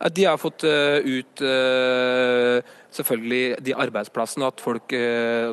De 0.00 0.24
har 0.24 0.38
fått 0.40 0.64
ut 0.64 1.42
selvfølgelig 2.96 3.60
de 3.64 3.76
arbeidsplassene 3.84 4.48
at 4.50 4.62
folk, 4.62 4.94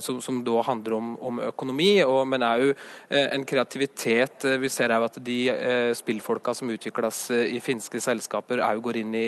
som, 0.04 0.22
som 0.24 0.42
da 0.46 0.64
handler 0.66 0.98
om, 0.98 1.14
om 1.30 1.42
økonomi, 1.50 1.92
og, 2.06 2.24
men 2.30 2.46
òg 2.46 2.72
en 3.10 3.46
kreativitet. 3.48 4.48
Vi 4.62 4.72
ser 4.74 4.94
òg 4.96 5.08
at 5.10 5.22
de 5.24 5.40
spillfolka 5.98 6.56
som 6.58 6.72
utvikles 6.74 7.28
i 7.38 7.62
finske 7.64 8.02
selskaper, 8.04 8.64
òg 8.66 8.82
går 8.86 9.02
inn 9.04 9.16
i 9.18 9.28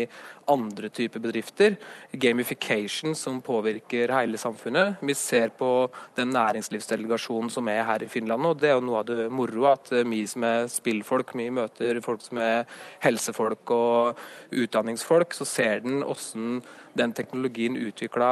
andre 0.49 0.89
typer 0.89 1.21
bedrifter. 1.21 1.77
Gamification 2.11 3.15
som 3.15 3.41
påvirker 3.45 4.11
hele 4.13 4.39
samfunnet. 4.41 4.97
Vi 5.05 5.13
ser 5.17 5.53
på 5.57 5.89
den 6.17 6.33
næringslivsdelegasjonen 6.33 7.51
som 7.53 7.69
er 7.69 7.83
her 7.87 8.03
i 8.03 8.09
Finland 8.09 8.43
nå. 8.43 8.55
Det 8.57 8.71
er 8.71 8.77
jo 8.77 8.85
noe 8.87 9.03
av 9.03 9.09
det 9.09 9.29
moro 9.33 9.67
at 9.71 9.91
vi 10.09 10.23
som 10.29 10.45
er 10.47 10.67
spillfolk, 10.71 11.35
vi 11.37 11.49
møter 11.53 12.01
folk 12.05 12.23
som 12.25 12.41
er 12.41 12.65
helsefolk 13.05 13.73
og 13.75 14.19
utdanningsfolk, 14.49 15.35
så 15.37 15.47
ser 15.47 15.85
den 15.85 16.01
hvordan 16.03 16.61
den 16.99 17.15
teknologien 17.17 17.77
utvikla 17.79 18.31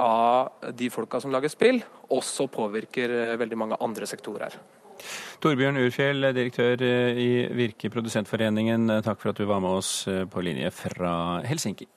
av 0.00 0.70
de 0.74 0.90
folka 0.90 1.20
som 1.22 1.34
lager 1.34 1.52
spill, 1.52 1.82
også 2.14 2.48
påvirker 2.52 3.34
veldig 3.40 3.58
mange 3.58 3.78
andre 3.84 4.08
sektorer. 4.10 4.56
Torbjørn 5.42 5.80
Urfjell, 5.82 6.30
direktør 6.34 6.84
i 7.18 7.30
Virke 7.58 7.90
Produsentforeningen, 7.92 9.00
takk 9.04 9.20
for 9.20 9.34
at 9.34 9.42
du 9.42 9.44
var 9.50 9.62
med 9.62 9.82
oss 9.82 9.96
på 10.30 10.46
linje 10.46 10.70
fra 10.74 11.14
Helsinki. 11.44 11.90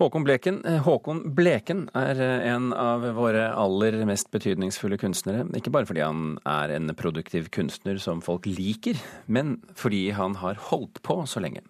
Håkon 0.00 0.24
Bleken, 0.24 0.62
Håkon 0.80 1.18
Bleken 1.36 1.82
er 1.92 2.16
en 2.48 2.70
av 2.72 3.02
våre 3.18 3.50
aller 3.52 3.98
mest 4.08 4.30
betydningsfulle 4.32 4.96
kunstnere. 4.96 5.42
Ikke 5.58 5.72
bare 5.74 5.84
fordi 5.84 6.00
han 6.00 6.38
er 6.48 6.72
en 6.72 6.88
produktiv 6.96 7.50
kunstner 7.52 8.00
som 8.00 8.22
folk 8.24 8.48
liker, 8.48 8.96
men 9.28 9.58
fordi 9.76 10.06
han 10.16 10.38
har 10.40 10.56
holdt 10.70 11.02
på 11.04 11.18
så 11.28 11.44
lenge. 11.44 11.60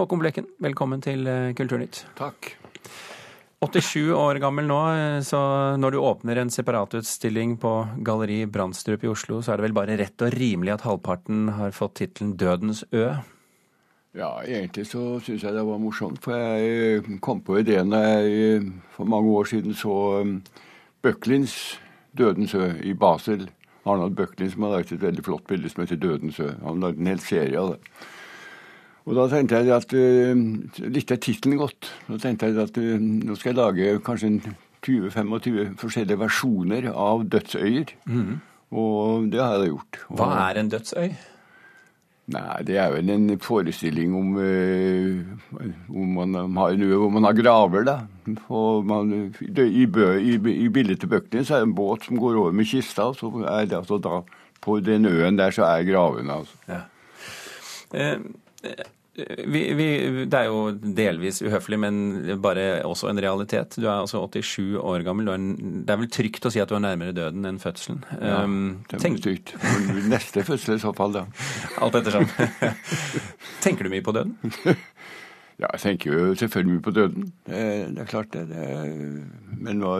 Håkon 0.00 0.24
Bleken, 0.24 0.48
velkommen 0.64 1.04
til 1.04 1.28
Kulturnytt. 1.60 2.06
Takk. 2.16 2.54
87 3.60 4.14
år 4.16 4.40
gammel 4.40 4.64
nå, 4.70 4.82
så 5.28 5.44
når 5.76 5.92
du 5.92 6.00
åpner 6.00 6.40
en 6.40 6.54
separatutstilling 6.54 7.58
på 7.60 7.74
Galleri 8.00 8.46
Brandstrup 8.48 9.04
i 9.04 9.12
Oslo, 9.12 9.42
så 9.44 9.52
er 9.52 9.60
det 9.60 9.68
vel 9.68 9.76
bare 9.76 10.00
rett 10.00 10.24
og 10.24 10.32
rimelig 10.40 10.78
at 10.78 10.88
halvparten 10.88 11.50
har 11.60 11.76
fått 11.76 11.98
tittelen 12.00 12.38
Dødens 12.40 12.86
ø? 12.96 13.10
Ja, 14.16 14.30
egentlig 14.40 14.86
så 14.88 15.18
syns 15.20 15.44
jeg 15.44 15.54
det 15.54 15.66
var 15.66 15.78
morsomt. 15.78 16.22
For 16.24 16.34
jeg 16.34 17.02
kom 17.24 17.42
på 17.44 17.58
ideen 17.60 17.92
da 17.92 18.00
jeg 18.00 18.64
for 18.94 19.04
mange 19.04 19.30
år 19.30 19.50
siden 19.50 19.74
så 19.76 20.20
um, 20.22 20.42
Bøcklins 21.02 21.80
'Dødens 22.18 22.54
ø' 22.54 22.80
i 22.82 22.94
Basel. 22.94 23.50
Arnold 23.86 24.16
Bøcklin 24.16 24.50
som 24.50 24.62
har 24.62 24.70
laget 24.70 24.92
et 24.92 25.02
veldig 25.02 25.24
flott 25.24 25.46
bilde 25.46 25.68
som 25.68 25.82
heter 25.82 25.96
'Dødens 25.96 26.40
ø'. 26.40 26.54
Han 26.64 26.80
lagde 26.80 26.98
en 26.98 27.06
hel 27.06 27.20
serie 27.20 27.58
av 27.58 27.68
det. 27.68 27.78
Og 29.06 29.14
da 29.16 29.28
tenkte 29.28 29.56
jeg 29.56 29.72
at 29.72 29.92
litt 29.92 30.78
Likte 30.78 31.14
jeg 31.14 31.20
tittelen 31.20 31.58
godt. 31.58 31.92
Da 32.08 32.18
tenkte 32.20 32.46
jeg 32.46 32.58
at 32.58 32.76
nå 32.76 33.34
skal 33.34 33.54
jeg 33.54 33.56
lage 33.56 34.00
kanskje 34.04 34.40
20-25 34.84 35.78
forskjellige 35.80 36.20
versjoner 36.20 36.90
av 36.92 37.24
dødsøyer. 37.28 37.94
Mm. 38.04 38.40
Og 38.70 39.32
det 39.32 39.40
har 39.40 39.56
jeg 39.58 39.72
gjort. 39.72 40.00
Og, 40.08 40.16
Hva 40.16 40.28
er 40.50 40.60
en 40.60 40.68
dødsøy? 40.68 41.08
Nei, 42.28 42.58
det 42.68 42.76
er 42.76 42.90
vel 42.92 43.08
en 43.08 43.28
forestilling 43.40 44.12
om, 44.16 44.34
uh, 44.36 45.62
om 45.88 46.18
man 46.18 46.58
har 46.58 46.76
ø 46.76 46.88
hvor 47.00 47.12
man 47.14 47.24
har 47.24 47.38
graver, 47.38 47.86
da. 47.88 47.94
Og 48.52 48.84
man, 48.84 49.14
i, 49.48 49.86
bø, 49.86 50.10
i, 50.20 50.34
I 50.36 50.68
bildet 50.68 51.00
til 51.00 51.08
bøkene 51.08 51.46
så 51.48 51.56
er 51.56 51.64
det 51.64 51.70
en 51.70 51.78
båt 51.78 52.04
som 52.04 52.20
går 52.20 52.36
over 52.36 52.52
med 52.52 52.68
kista, 52.68 53.08
og 53.08 53.16
så 53.16 53.32
er 53.48 53.64
det 53.64 53.80
altså 53.80 53.96
da 53.98 54.20
På 54.60 54.80
den 54.80 55.06
øen 55.06 55.38
der 55.38 55.50
så 55.54 55.64
er 55.64 55.86
gravene, 55.86 56.32
altså. 56.32 56.54
Ja. 56.68 56.80
Eh, 57.94 58.18
vi, 59.18 59.62
vi, 59.74 59.86
det 60.30 60.38
er 60.38 60.48
jo 60.48 60.72
delvis 60.72 61.40
uhøflig, 61.42 61.78
men 61.82 62.00
bare 62.42 62.82
også 62.86 63.10
en 63.10 63.20
realitet. 63.22 63.76
Du 63.76 63.86
er 63.86 63.96
altså 63.96 64.22
87 64.24 64.78
år 64.78 65.04
gammel. 65.06 65.30
Det 65.84 65.94
er 65.94 66.00
vel 66.02 66.10
trygt 66.12 66.48
å 66.48 66.52
si 66.54 66.62
at 66.62 66.70
du 66.70 66.76
er 66.78 66.84
nærmere 66.84 67.16
døden 67.16 67.46
enn 67.48 67.60
fødselen? 67.62 68.04
Ja, 68.14 68.42
um, 68.44 68.80
det 68.90 69.00
er 69.00 69.20
trygt. 69.22 69.54
Neste 70.08 70.44
fødsel 70.46 70.76
i 70.76 70.82
så 70.82 70.94
fall, 70.96 71.16
da. 71.16 71.26
Alt 71.82 71.98
ettersom. 72.00 72.28
Tenker 73.64 73.86
du 73.86 73.94
mye 73.94 74.06
på 74.06 74.14
døden? 74.16 74.38
Ja, 75.58 75.66
jeg 75.74 75.80
tenker 75.82 76.12
jo 76.14 76.34
selvfølgelig 76.38 76.76
mye 76.76 76.82
på 76.86 76.92
døden. 76.94 77.24
Det, 77.48 77.62
det 77.96 78.02
er 78.04 78.06
klart 78.06 78.28
det. 78.30 78.44
det 78.52 78.66
men 79.58 79.80
hva, 79.82 79.96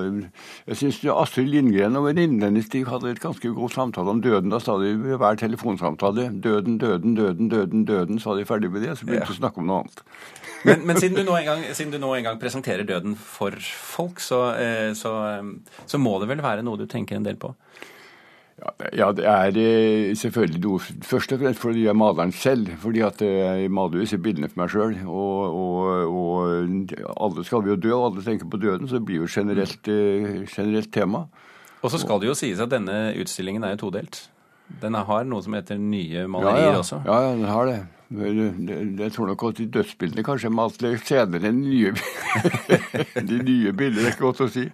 jeg 0.68 0.78
syns 0.78 1.00
Astrid 1.10 1.50
Lindgren 1.50 1.98
og 1.98 2.06
venninnen 2.06 2.44
hennes 2.46 2.68
de 2.70 2.84
hadde 2.86 3.10
et 3.10 3.22
ganske 3.22 3.50
god 3.56 3.74
samtale 3.74 4.14
om 4.14 4.20
døden. 4.22 4.52
Da 4.54 4.60
sa 4.62 4.76
de 4.78 4.92
ved 5.02 5.18
hver 5.18 5.40
telefonsamtale 5.40 6.28
'døden, 6.30 6.78
døden, 6.78 7.16
døden, 7.18 7.50
døden', 7.50 7.84
døden, 7.88 8.22
sa 8.22 8.36
de 8.38 8.46
ferdig 8.46 8.70
med 8.70 8.86
det. 8.86 8.94
Så 8.98 9.08
begynte 9.08 9.26
de 9.26 9.32
ja. 9.32 9.34
å 9.34 9.40
snakke 9.40 9.58
om 9.58 9.66
noe 9.66 9.82
annet. 9.82 10.04
Men, 10.66 10.80
men 10.86 10.98
siden, 10.98 11.14
du 11.14 11.30
gang, 11.30 11.60
siden, 11.70 11.92
du 11.92 12.00
nå 12.02 12.08
en 12.16 12.24
gang 12.26 12.38
presenterer 12.40 12.82
døden 12.82 13.12
for 13.14 13.54
folk, 13.62 14.18
så, 14.18 14.40
eh, 14.58 14.90
så, 14.98 15.12
eh, 15.28 15.76
så 15.86 16.00
må 16.02 16.16
det 16.18 16.26
vel 16.32 16.42
være 16.42 16.64
noe 16.66 16.80
du 16.80 16.82
tenker 16.90 17.14
en 17.14 17.22
del 17.22 17.38
på? 17.38 17.52
Ja, 18.96 19.12
det 19.14 19.22
er 19.22 19.54
eh, 19.54 20.16
selvfølgelig 20.18 20.60
noe 20.64 20.80
først 20.82 21.32
og 21.34 21.42
fremst 21.42 21.60
fordi 21.62 21.84
jeg 21.84 21.92
er 21.92 21.98
maleren 21.98 22.32
selv. 22.34 22.72
Fordi 22.82 23.04
at 23.06 23.20
jeg 23.22 23.70
maler 23.70 24.02
disse 24.02 24.18
bildene 24.18 24.50
for 24.50 24.62
meg 24.62 24.72
sjøl. 24.72 24.96
Og, 25.06 25.58
og, 25.60 26.16
og, 26.22 26.96
alle 27.14 27.44
skal 27.46 27.62
vi 27.64 27.70
jo 27.72 27.78
dø, 27.78 27.92
og 27.94 28.08
alle 28.08 28.24
tenker 28.26 28.50
på 28.50 28.60
døden, 28.60 28.88
så 28.88 28.98
det 28.98 29.06
blir 29.06 29.22
jo 29.22 29.30
generelt, 29.30 29.92
eh, 29.92 30.42
generelt 30.50 30.90
tema. 30.94 31.26
Og 31.82 31.92
så 31.94 32.00
skal 32.02 32.18
det 32.20 32.32
jo 32.32 32.34
sies 32.38 32.58
at 32.60 32.72
denne 32.72 33.12
utstillingen 33.20 33.64
er 33.64 33.76
jo 33.76 33.84
todelt. 33.86 34.24
Den 34.82 34.98
har 34.98 35.24
noe 35.24 35.44
som 35.44 35.54
heter 35.56 35.78
nye 35.78 36.26
malerier 36.28 36.72
ja, 36.72 36.74
ja. 36.74 36.82
også. 36.82 37.00
Ja, 37.06 37.20
ja, 37.28 37.30
den 37.38 37.48
har 37.48 37.70
det. 37.70 37.78
Jeg 38.08 39.12
tror 39.12 39.26
nok 39.28 39.42
at 39.50 39.58
de 39.58 39.66
dødsbildene 39.68 40.24
kanskje 40.24 40.48
er 40.48 40.54
malt 40.56 40.84
senere 41.04 41.50
enn 41.50 41.58
de 41.60 41.68
nye, 41.68 41.92
de 43.30 43.40
nye 43.44 43.72
bildene. 43.76 44.00
Det 44.00 44.06
er 44.06 44.14
ikke 44.14 44.24
godt 44.24 44.44
å 44.46 44.48
si. 44.52 44.64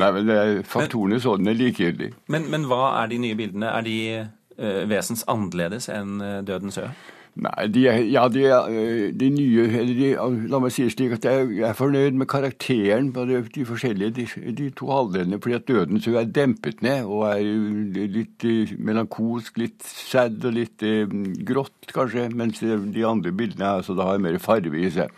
Nei, 0.00 0.08
men 0.16 0.62
faktorene 0.66 1.20
sånn 1.22 1.46
er 1.46 1.58
likegyldige. 1.58 2.16
Men, 2.34 2.48
men 2.50 2.66
hva 2.70 2.96
er 3.02 3.12
de 3.12 3.20
nye 3.22 3.38
bildene? 3.38 3.70
Er 3.70 3.86
de 3.86 3.98
uh, 4.24 4.82
vesens 4.90 5.22
annerledes 5.30 5.86
enn 5.92 6.18
uh, 6.18 6.40
Dødens 6.46 6.80
ø? 6.82 6.88
Nei, 7.34 7.66
de 7.66 7.80
ja, 7.82 8.28
de, 8.30 8.44
er, 8.46 9.08
de 9.18 9.28
nye 9.34 9.64
de, 9.88 10.10
La 10.50 10.60
meg 10.62 10.70
si 10.70 10.84
det 10.86 10.92
slik 10.94 11.16
at 11.16 11.24
jeg 11.26 11.64
er 11.66 11.74
fornøyd 11.74 12.14
med 12.20 12.28
karakteren 12.30 13.08
på 13.14 13.24
de, 13.26 13.40
de 13.56 13.64
forskjellige 13.66 14.26
de, 14.54 14.68
to 14.78 14.86
halvdelene, 14.92 15.40
fordi 15.42 15.56
at 15.58 15.66
døden 15.66 16.02
så 16.02 16.14
er 16.20 16.30
dempet 16.30 16.84
ned 16.86 17.08
og 17.10 17.24
er 17.32 17.42
litt 18.14 18.46
melankolsk, 18.78 19.58
litt 19.58 19.82
sad 19.82 20.46
og 20.46 20.54
litt 20.60 20.84
eh, 20.86 21.10
grått, 21.48 21.90
kanskje, 21.90 22.28
mens 22.38 22.62
de 22.62 23.02
andre 23.08 23.34
bildene 23.34 23.80
altså, 23.80 23.98
da 23.98 24.12
har 24.12 24.22
mer 24.22 24.38
farge 24.38 24.70
i 24.78 24.92
seg. 24.94 25.10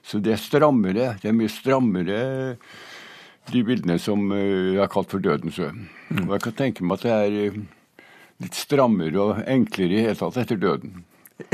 Så 0.00 0.22
det 0.24 0.38
er 0.38 0.40
strammere. 0.40 1.10
Det 1.20 1.28
er 1.28 1.36
mye 1.36 1.52
strammere, 1.52 2.22
de 3.52 3.64
bildene 3.64 3.98
som 4.00 4.24
jeg 4.32 4.80
har 4.80 4.88
kalt 4.92 5.12
for 5.12 5.20
Dødens 5.24 5.60
ø. 5.60 5.68
Mm. 6.08 6.24
Og 6.30 6.32
jeg 6.38 6.46
kan 6.46 6.56
tenke 6.64 6.88
meg 6.88 6.96
at 6.96 7.04
det 7.04 7.18
er 7.18 7.60
litt 8.44 8.56
strammere 8.56 9.20
og 9.20 9.44
enklere 9.44 9.98
i 9.98 10.02
hele 10.06 10.16
tatt 10.16 10.40
etter 10.40 10.60
døden. 10.60 11.02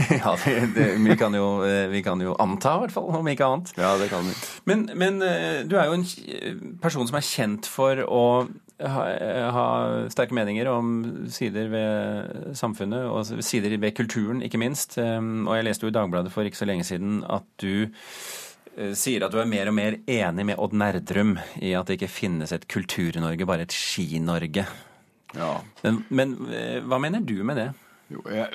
Ja, 0.09 0.37
det, 0.45 0.53
det, 0.75 0.85
vi, 0.97 1.17
kan 1.17 1.35
jo, 1.37 1.61
eh, 1.67 1.87
vi, 1.93 2.01
kan 2.03 2.21
jo, 2.23 2.33
anta, 2.41 2.79
i 2.79 2.85
hvert 2.85 2.95
fall, 2.95 3.11
om 3.19 3.29
ikke 3.29 3.47
annet. 3.47 3.73
Ja, 3.77 3.95
det 4.01 4.09
kan 4.13 4.25
vi. 4.25 4.33
Men, 4.71 4.87
men 4.97 5.21
eh, 5.25 5.61
du 5.69 5.77
er 5.77 5.91
jo 5.91 5.99
en 5.99 6.07
person 6.83 7.09
som 7.09 7.19
er 7.21 7.27
kjent 7.27 7.69
for 7.69 8.01
å 8.09 8.23
ha, 8.81 9.05
ha, 9.55 9.67
sterke 10.13 10.35
meninger 10.37 10.69
om 10.73 10.97
sider 11.33 11.69
ved 11.73 12.57
samfunnet, 12.59 13.05
og 13.07 13.45
sider 13.45 13.77
ved 13.77 13.95
kulturen, 13.97 14.41
ikke 14.45 14.61
minst. 14.61 14.97
Og 14.99 15.53
jeg 15.53 15.69
leste 15.69 15.87
jo 15.87 15.93
i 15.93 15.97
Dagbladet 15.99 16.33
for 16.35 16.49
ikke 16.49 16.63
så 16.63 16.69
lenge 16.69 16.89
siden 16.89 17.21
at 17.29 17.47
du 17.61 17.85
eh, 17.85 18.97
sier 18.97 19.29
at 19.29 19.37
du 19.37 19.41
er 19.43 19.53
mer 19.53 19.69
og 19.71 19.77
mer 19.77 20.01
enig 20.01 20.49
med 20.49 20.59
Odd 20.65 20.81
Nerdrum 20.81 21.37
i 21.61 21.77
at 21.77 21.93
det 21.93 22.01
ikke 22.01 22.15
finnes 22.17 22.57
et 22.57 22.67
Kultur-Norge, 22.73 23.53
bare 23.53 23.69
et 23.69 23.77
Ski-Norge. 23.77 24.65
Ja. 25.37 25.55
Men, 25.85 26.05
men 26.15 26.39
hva 26.89 27.03
mener 27.03 27.21
du 27.27 27.41
med 27.45 27.61
det? 27.61 27.73
Jo, 28.15 28.23
jeg, 28.39 28.49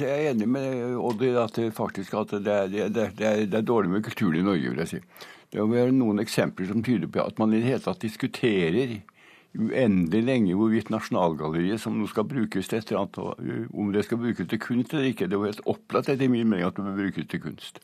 jeg, 0.00 0.08
er 0.08 0.30
enig 0.32 0.48
med 0.48 0.96
Odd 0.96 1.22
i 1.24 1.32
at 1.36 1.58
det 1.60 1.70
at 1.76 2.34
det 2.34 2.52
er, 2.56 2.68
det, 2.72 3.06
er, 3.06 3.16
det, 3.44 3.58
er, 3.58 3.66
dårlig 3.66 3.92
med 3.92 4.04
kulturen 4.06 4.40
i 4.40 4.44
Norge, 4.46 4.70
vil 4.70 4.84
jeg 4.84 4.92
si. 4.94 5.00
Det 5.52 5.60
er 5.62 5.92
noen 5.94 6.22
eksempler 6.22 6.70
som 6.70 6.82
tyder 6.82 7.10
på 7.10 7.22
at 7.22 7.38
man 7.38 7.52
i 7.52 7.60
det 7.60 7.68
hele 7.68 7.84
tatt 7.84 8.02
diskuterer 8.02 8.96
uendelig 9.54 10.22
lenge 10.26 10.56
hvorvidt 10.58 10.90
Nasjonalgalleriet, 10.90 11.78
som 11.82 11.94
nå 11.98 12.08
skal 12.10 12.26
brukes 12.26 12.70
til 12.70 12.80
et 12.80 12.90
eller 12.90 13.04
annet, 13.04 13.68
om 13.70 13.92
det 13.94 14.02
skal 14.06 14.18
brukes 14.18 14.48
til 14.50 14.60
kunst 14.62 14.94
eller 14.94 15.12
ikke. 15.12 15.28
Det 15.30 15.38
var 15.38 15.52
helt 15.52 15.68
opplagt 15.70 16.10
etter 16.10 16.30
min 16.30 16.48
mening 16.48 16.66
at 16.66 16.74
det 16.74 16.86
bør 16.86 16.98
brukes 17.04 17.28
til 17.30 17.42
kunst. 17.44 17.78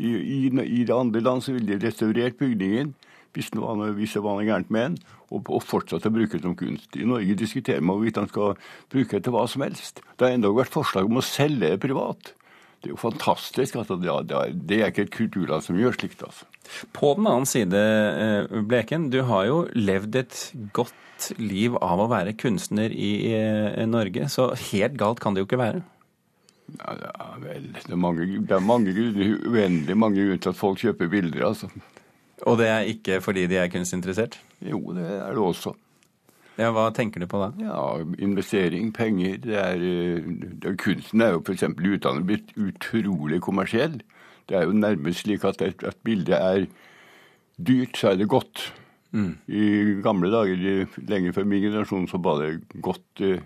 I, 0.00 0.14
i, 0.16 0.38
I 0.48 0.84
det 0.88 0.96
andre 0.96 1.20
land 1.20 1.44
så 1.44 1.52
ville 1.52 1.68
de 1.74 1.86
restaurert 1.86 2.40
bygningen 2.40 2.94
hvis, 3.36 3.52
noe, 3.54 3.90
hvis 3.96 4.16
det 4.16 4.22
var 4.24 4.36
noe 4.38 4.48
gærent 4.48 4.72
med 4.74 4.86
den, 4.88 4.98
og, 5.30 5.46
og 5.46 5.62
fortsatt 5.62 6.08
å 6.08 6.12
bruke 6.14 6.38
det 6.38 6.46
som 6.46 6.56
kunst. 6.58 6.96
I 6.98 7.06
Norge 7.08 7.38
diskuterer 7.38 7.84
man 7.84 7.98
hvorvidt 7.98 8.20
han 8.20 8.30
skal 8.30 8.56
bruke 8.92 9.16
det 9.16 9.24
til 9.26 9.36
hva 9.36 9.46
som 9.50 9.64
helst. 9.66 10.02
Det 10.16 10.26
har 10.26 10.36
endog 10.36 10.58
vært 10.58 10.74
forslag 10.74 11.10
om 11.10 11.20
å 11.20 11.24
selge 11.24 11.68
det 11.68 11.82
privat. 11.82 12.32
Det 12.80 12.88
er 12.88 12.94
jo 12.94 13.02
fantastisk. 13.02 13.76
Altså, 13.76 13.98
det, 14.00 14.08
er, 14.08 14.56
det 14.56 14.80
er 14.80 14.90
ikke 14.90 15.04
et 15.06 15.14
kulturland 15.14 15.66
som 15.66 15.78
gjør 15.78 15.98
slikt. 15.98 16.24
altså. 16.24 16.48
På 16.96 17.12
den 17.18 17.28
annen 17.28 17.48
side, 17.48 17.76
eh, 17.76 18.58
Bleken, 18.66 19.10
du 19.12 19.20
har 19.28 19.46
jo 19.50 19.62
levd 19.76 20.20
et 20.22 20.42
godt 20.76 21.30
liv 21.36 21.76
av 21.84 22.00
å 22.00 22.08
være 22.08 22.32
kunstner 22.40 22.92
i 22.96 23.12
Norge, 23.84 24.24
så 24.32 24.50
helt 24.72 24.96
galt 24.96 25.20
kan 25.20 25.36
det 25.36 25.42
jo 25.42 25.50
ikke 25.50 25.60
være? 25.60 25.82
Ja, 26.78 27.36
vel. 27.42 27.70
Det 27.74 27.92
er 27.92 27.98
mange, 27.98 28.26
det 28.46 28.54
er 28.56 28.62
mange 28.64 28.92
uendelig 28.94 29.96
mange 29.98 30.20
grunner 30.20 30.42
til 30.42 30.52
at 30.52 30.58
folk 30.58 30.80
kjøper 30.82 31.10
bilder, 31.10 31.48
altså. 31.50 31.70
Og 32.48 32.58
det 32.60 32.68
er 32.70 32.88
ikke 32.88 33.20
fordi 33.24 33.46
de 33.50 33.58
er 33.60 33.70
kunstinteressert? 33.72 34.38
Jo, 34.64 34.80
det 34.96 35.04
er 35.04 35.32
det 35.36 35.44
også. 35.44 35.74
Ja, 36.60 36.70
Hva 36.76 36.90
tenker 36.92 37.22
du 37.22 37.28
på 37.30 37.40
da? 37.40 37.50
Ja, 37.62 37.82
Investering, 38.20 38.90
penger. 38.92 39.38
Det 39.40 39.56
er, 39.56 39.80
det 39.80 40.72
er, 40.72 40.76
kunsten 40.80 41.24
er 41.24 41.34
jo 41.36 41.42
f.eks. 41.44 41.64
i 41.64 41.92
utlandet 41.94 42.26
blitt 42.28 42.52
utrolig 42.60 43.40
kommersiell. 43.44 44.00
Det 44.48 44.58
er 44.58 44.66
jo 44.68 44.76
nærmest 44.76 45.24
slik 45.24 45.44
at 45.48 45.62
et, 45.64 45.84
et 45.86 46.00
bilde 46.04 46.36
er 46.36 46.66
dyrt, 47.56 47.96
så 47.96 48.12
er 48.12 48.20
det 48.20 48.28
godt. 48.28 48.72
Mm. 49.12 49.38
I 49.48 49.62
gamle 50.04 50.30
dager, 50.32 50.90
lenge 51.08 51.32
før 51.32 51.48
min 51.48 51.62
generasjon, 51.64 52.08
så 52.10 52.20
var 52.22 52.42
det 52.42 52.82
godt 52.82 53.24
eh, 53.24 53.40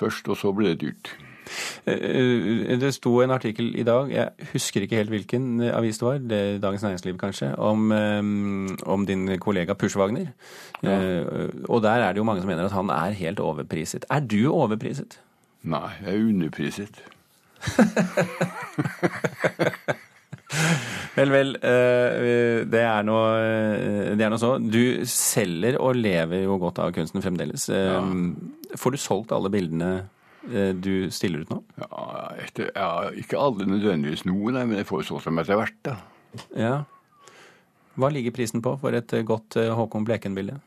først, 0.00 0.28
og 0.28 0.36
så 0.36 0.52
ble 0.56 0.72
det 0.72 0.80
dyrt. 0.82 1.12
Eh, 1.86 1.94
eh, 1.94 2.78
det 2.80 2.92
sto 2.94 3.20
en 3.22 3.34
artikkel 3.34 3.72
i 3.78 3.84
dag, 3.86 4.10
jeg 4.12 4.48
husker 4.52 4.80
ikke 4.84 4.96
helt 5.00 5.12
hvilken 5.12 5.62
avis 5.72 5.98
det 5.98 6.06
var, 6.06 6.18
det 6.18 6.62
Dagens 6.62 6.82
Næringsliv 6.86 7.18
kanskje, 7.20 7.48
om, 7.58 7.92
eh, 7.92 8.22
om 8.86 9.06
din 9.06 9.38
kollega 9.38 9.74
Pushwagner. 9.74 10.26
Ja. 10.82 11.22
Og 11.68 11.82
der 11.82 11.90
er 12.02 12.12
det 12.12 12.18
jo 12.18 12.24
mange 12.24 12.40
som 12.42 12.48
mener 12.50 12.64
at 12.64 12.72
han 12.72 12.90
er 12.90 13.10
helt 13.18 13.40
overpriset. 13.40 14.04
Er 14.10 14.20
du 14.20 14.52
overpriset? 14.52 15.18
Nei, 15.62 15.90
jeg 16.04 16.14
er 16.14 16.28
underpriset. 16.28 17.02
vel, 21.16 21.30
vel. 21.30 21.52
Det 22.72 22.80
er 22.82 23.02
noe 23.06 24.38
så. 24.42 24.58
Du 24.58 25.06
selger 25.06 25.78
og 25.78 25.94
lever 25.94 26.42
jo 26.42 26.58
godt 26.58 26.78
av 26.82 26.90
kunsten 26.96 27.22
fremdeles. 27.22 27.68
Ja. 27.70 28.02
Får 28.74 28.90
du 28.90 28.98
solgt 28.98 29.32
alle 29.36 29.50
bildene 29.54 29.92
Eh, 29.92 30.21
du 30.74 31.10
stiller 31.14 31.44
ut 31.44 31.52
nå? 31.52 31.60
Ja, 31.78 32.06
etter, 32.42 32.72
ja 32.74 33.10
Ikke 33.14 33.38
alle 33.38 33.66
nødvendigvis 33.68 34.24
noen, 34.26 34.58
men 34.66 34.80
jeg 34.80 34.88
får 34.88 35.04
dem 35.08 35.20
som 35.22 35.38
etter 35.38 35.60
hvert. 35.60 35.78
da. 35.86 35.96
Ja. 36.56 36.74
Hva 37.94 38.08
ligger 38.12 38.32
prisen 38.34 38.62
på 38.64 38.74
for 38.80 38.96
et 38.96 39.12
eh, 39.12 39.24
godt 39.28 39.56
eh, 39.60 39.72
Håkon 39.76 40.06
Bleken-bilde? 40.08 40.58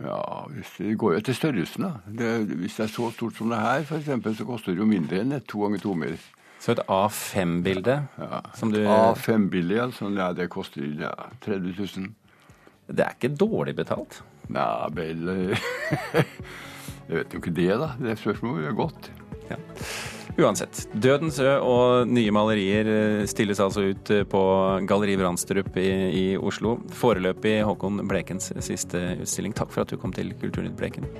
Ja, 0.00 0.46
Det 0.78 0.94
går 0.96 1.12
jo 1.16 1.18
etter 1.20 1.36
størrelsen. 1.36 1.82
da. 1.84 1.92
Det, 2.06 2.56
hvis 2.62 2.76
det 2.78 2.86
er 2.86 2.92
så 2.94 3.10
stort 3.12 3.36
som 3.36 3.50
det 3.50 3.58
her, 3.60 3.82
f.eks., 3.84 4.36
så 4.38 4.46
koster 4.48 4.72
det 4.72 4.80
jo 4.80 4.88
mindre 4.88 5.20
enn 5.20 5.34
et 5.36 5.48
to 5.50 5.64
ganger 5.64 5.82
to 5.82 5.94
meter. 5.98 6.22
Så 6.60 6.72
et 6.74 6.82
A5-bilde? 6.92 7.96
Ja, 8.20 8.40
du... 8.68 8.78
A5-bilde, 8.84 9.76
ja, 9.80 9.86
sånn, 9.96 10.16
ja, 10.20 10.30
det 10.36 10.50
koster 10.52 10.84
ja, 11.00 11.12
30 11.44 11.72
000. 11.78 12.10
Det 12.90 13.04
er 13.04 13.16
ikke 13.16 13.32
dårlig 13.40 13.74
betalt? 13.78 14.20
Nei, 14.50 14.90
vel 14.96 15.54
Jeg 17.10 17.18
vet 17.18 17.32
jo 17.34 17.42
ikke 17.42 17.54
det, 17.56 17.70
da. 17.74 17.90
Det 17.98 18.16
spørsmålet 18.20 18.70
er 18.70 18.76
godt. 18.78 19.10
Ja. 19.50 19.58
Uansett. 20.38 20.86
'Dødens 20.94 21.40
ø' 21.42 21.58
og 21.58 22.08
nye 22.08 22.30
malerier 22.30 22.86
eh, 22.86 23.26
stilles 23.26 23.58
altså 23.60 23.88
ut 23.90 24.10
eh, 24.14 24.22
på 24.22 24.42
Galleri 24.86 25.18
Brandstrup 25.18 25.74
i, 25.76 25.90
i 26.14 26.24
Oslo. 26.38 26.78
Foreløpig 26.94 27.58
Håkon 27.66 28.06
Blekens 28.06 28.52
siste 28.62 29.18
utstilling. 29.20 29.56
Takk 29.58 29.74
for 29.74 29.82
at 29.82 29.90
du 29.90 29.98
kom 29.98 30.14
til 30.14 30.30
Kulturnytt, 30.38 30.78
Bleken. 30.78 31.10